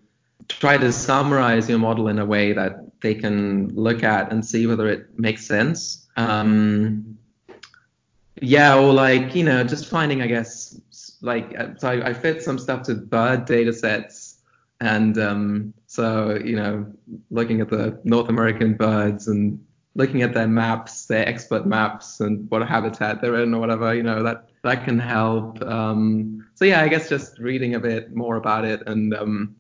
[0.60, 4.68] try to summarize your model in a way that they can look at and see
[4.68, 6.08] whether it makes sense.
[6.18, 7.18] Um,
[8.42, 10.80] yeah, or like, you know, just finding, I guess,
[11.22, 14.40] like, so I, I fit some stuff to bird data sets.
[14.80, 16.92] And um, so, you know,
[17.30, 22.50] looking at the North American birds and looking at their maps, their expert maps, and
[22.50, 25.62] what habitat they're in or whatever, you know, that that can help.
[25.62, 29.56] Um, so yeah, I guess just reading a bit more about it and um,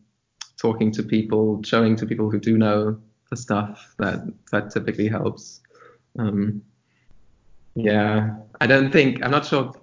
[0.62, 2.98] talking to people, showing to people who do know
[3.32, 4.20] the stuff that
[4.52, 5.62] that typically helps.
[6.20, 6.62] Um,
[7.74, 9.74] yeah, I don't think I'm not sure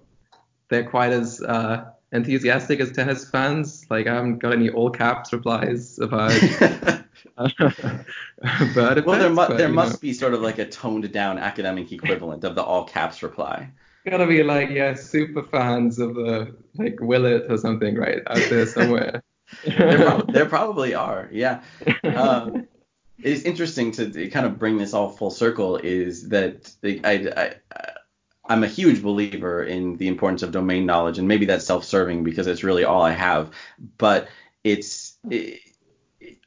[0.69, 3.87] they're quite as uh, enthusiastic as tennis fans.
[3.91, 6.33] Like I haven't got any all caps replies about.
[8.75, 9.99] bird well, there, mu- but, there must know.
[10.01, 13.69] be sort of like a toned down academic equivalent of the all caps reply.
[14.09, 18.67] Gotta be like yeah, super fans of the like Willett or something, right out there
[18.67, 19.23] somewhere.
[19.65, 21.63] There, there, probably are, yeah.
[22.05, 22.67] Um,
[23.23, 25.77] it's interesting to kind of bring this all full circle.
[25.77, 27.55] Is that I, I
[28.49, 32.47] I'm a huge believer in the importance of domain knowledge, and maybe that's self-serving because
[32.47, 33.51] it's really all I have.
[33.99, 34.29] But
[34.65, 35.61] it's it,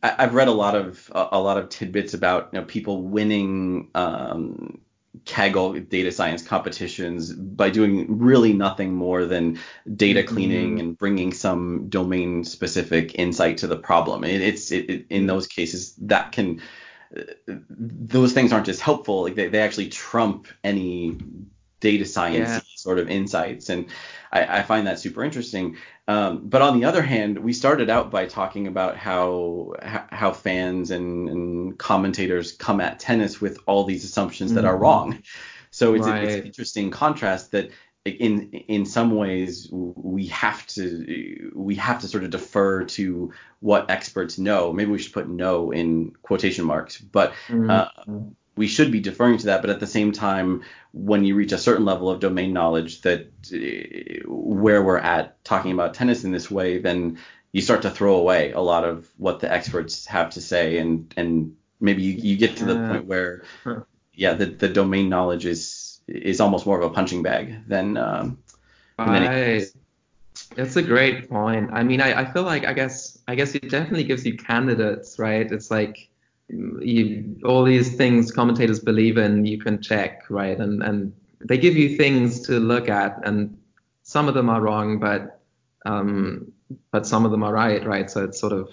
[0.04, 4.82] I've read a lot of a, lot of tidbits about you know people winning um,
[5.26, 9.60] Kaggle data science competitions by doing really nothing more than
[9.96, 10.80] data cleaning mm-hmm.
[10.80, 14.24] and bringing some domain specific insight to the problem.
[14.24, 16.62] It, it's it, in those cases that can
[17.68, 21.18] those things aren't just helpful; like they, they actually trump any
[21.82, 22.60] data science yeah.
[22.76, 23.70] sort of insights.
[23.70, 23.88] And
[24.32, 25.78] I, I find that super interesting.
[26.12, 30.92] Um, but on the other hand, we started out by talking about how how fans
[30.92, 34.56] and, and commentators come at tennis with all these assumptions mm-hmm.
[34.58, 34.84] that are mm-hmm.
[34.84, 35.24] wrong.
[35.74, 36.24] So it's, right.
[36.24, 37.72] a, it's an interesting contrast that
[38.04, 43.32] in in some ways we have to we have to sort of defer to
[43.62, 44.74] what experts know.
[44.74, 47.70] Maybe we should put "know" in quotation marks, but mm-hmm.
[47.70, 47.88] uh,
[48.62, 50.62] we should be deferring to that, but at the same time,
[50.94, 55.72] when you reach a certain level of domain knowledge that uh, where we're at talking
[55.72, 57.18] about tennis in this way, then
[57.54, 61.12] you start to throw away a lot of what the experts have to say, and
[61.18, 63.44] and maybe you, you get to the point where,
[64.14, 67.98] yeah, the, the domain knowledge is is almost more of a punching bag than.
[67.98, 68.38] Um,
[69.00, 69.66] I,
[70.56, 71.72] that's a great point.
[71.74, 75.18] I mean, I, I feel like I guess I guess it definitely gives you candidates,
[75.18, 75.52] right?
[75.52, 76.11] It's like
[76.52, 80.58] you, all these things commentators believe in, you can check, right?
[80.58, 83.58] And and they give you things to look at, and
[84.04, 85.42] some of them are wrong, but
[85.86, 86.52] um,
[86.92, 88.10] but some of them are right, right?
[88.10, 88.70] So it's sort of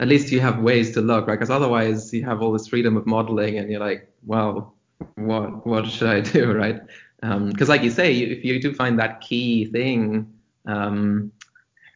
[0.00, 1.34] at least you have ways to look, right?
[1.34, 4.74] Because otherwise you have all this freedom of modeling, and you're like, well,
[5.16, 6.80] what what should I do, right?
[7.20, 10.32] Because um, like you say, if you do find that key thing,
[10.66, 11.32] um,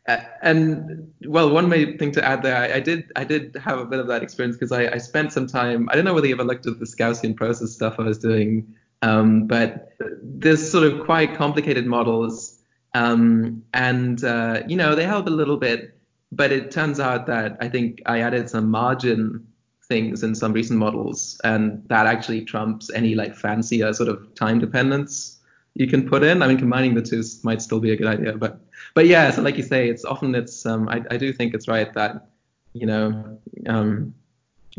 [0.07, 4.01] and well, one thing to add there, I, I, did I did have a bit
[4.01, 5.89] of that experience because I, I, spent some time.
[5.91, 8.75] I don't know whether you ever looked at the Gaussian process stuff I was doing,
[9.03, 9.93] um, but
[10.23, 12.59] there's sort of quite complicated models,
[12.95, 15.97] um, and uh, you know they help a little bit.
[16.33, 19.47] But it turns out that I think I added some margin
[19.87, 24.59] things in some recent models, and that actually trumps any like fancier sort of time
[24.59, 25.39] dependence
[25.75, 26.43] you can put in.
[26.43, 28.61] I mean, combining the two might still be a good idea, but
[28.95, 31.69] but yeah, so like you say, it's often it's um, I, I do think it's
[31.69, 32.29] right that
[32.73, 34.15] you know um,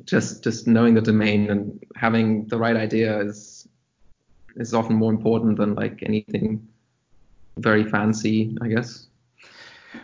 [0.05, 3.67] just just knowing the domain and having the right idea is
[4.55, 6.67] is often more important than like anything
[7.57, 9.07] very fancy, I guess.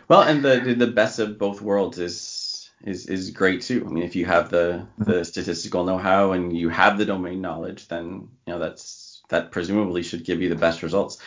[0.08, 3.84] Well, and the the best of both worlds is is is great too.
[3.86, 7.88] I mean, if you have the the statistical know-how and you have the domain knowledge,
[7.88, 11.18] then you know that's that presumably should give you the best results.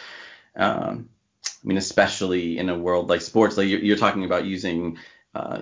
[0.55, 1.09] Um,
[1.63, 4.97] I mean, especially in a world like sports, like you're, you're talking about using
[5.33, 5.61] uh,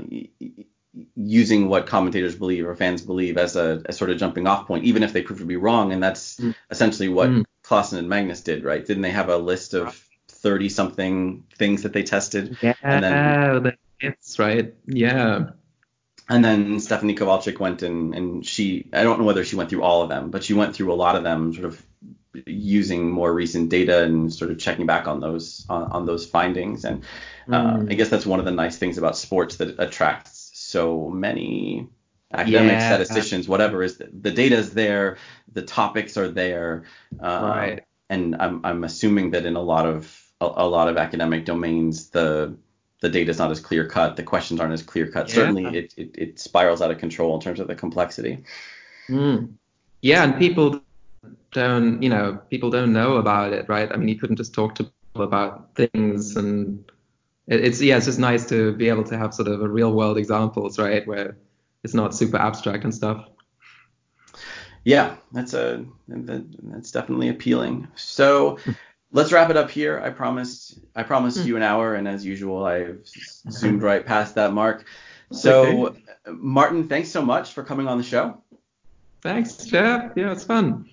[1.16, 4.84] using what commentators believe or fans believe as a, a, sort of jumping off point,
[4.84, 5.94] even if they prove to be wrong.
[5.94, 6.54] And that's mm.
[6.70, 7.46] essentially what mm.
[7.64, 8.86] Klaassen and Magnus did, right?
[8.86, 9.96] Didn't they have a list of
[10.28, 12.58] 30 something things that they tested?
[12.62, 14.74] Yeah, and then, that's right.
[14.86, 15.52] Yeah.
[16.28, 19.84] And then Stephanie Kovalchik went and, and she, I don't know whether she went through
[19.84, 21.82] all of them, but she went through a lot of them, sort of
[22.46, 26.86] using more recent data and sort of checking back on those on, on those findings.
[26.86, 27.04] And
[27.48, 27.92] uh, mm.
[27.92, 31.88] I guess that's one of the nice things about sports that attracts so many
[32.34, 32.88] academic yeah.
[32.88, 35.18] statisticians, whatever is the, the data is there,
[35.52, 36.84] the topics are there,
[37.20, 37.84] uh, right.
[38.10, 42.10] and I'm I'm assuming that in a lot of a, a lot of academic domains
[42.10, 42.56] the
[43.02, 45.28] the data is not as clear cut, the questions aren't as clear cut.
[45.28, 45.36] Yeah.
[45.36, 48.44] Certainly, it, it, it spirals out of control in terms of the complexity.
[49.10, 49.54] Mm.
[50.02, 50.82] Yeah, and people
[51.52, 53.92] don't, you know, people don't know about it, right?
[53.92, 56.84] I mean, you couldn't just talk to people about things, and
[57.48, 59.94] it, it's yeah, it's just nice to be able to have sort of a real
[59.94, 61.38] world examples, right, where
[61.84, 63.26] it's not super abstract and stuff.
[64.84, 67.88] Yeah, that's a that's definitely appealing.
[67.96, 68.58] So.
[69.14, 70.00] let's wrap it up here.
[70.00, 71.48] I promised I promised hmm.
[71.48, 73.02] you an hour, and as usual, I've
[73.50, 74.86] zoomed right past that mark.
[75.32, 76.02] So, okay.
[76.28, 78.42] Martin, thanks so much for coming on the show.
[79.22, 80.12] Thanks, Jeff.
[80.16, 80.90] Yeah, it's fun.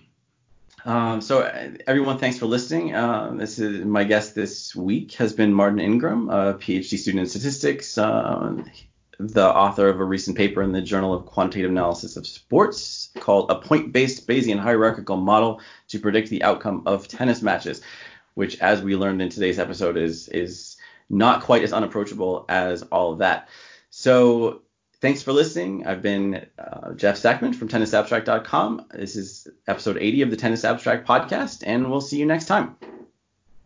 [0.89, 2.95] Um, so uh, everyone, thanks for listening.
[2.95, 7.28] Uh, this is my guest this week has been Martin Ingram, a PhD student in
[7.28, 8.64] statistics, uh,
[9.20, 13.51] the author of a recent paper in the Journal of Quantitative Analysis of Sports called
[13.51, 17.82] "A Point-Based Bayesian Hierarchical Model to Predict the Outcome of Tennis Matches,"
[18.32, 20.78] which, as we learned in today's episode, is is
[21.11, 23.51] not quite as unapproachable as all of that.
[23.91, 24.62] So
[25.01, 25.87] Thanks for listening.
[25.87, 28.87] I've been uh, Jeff Sackmann from tennisabstract.com.
[28.93, 32.77] This is episode 80 of the Tennis Abstract podcast, and we'll see you next time.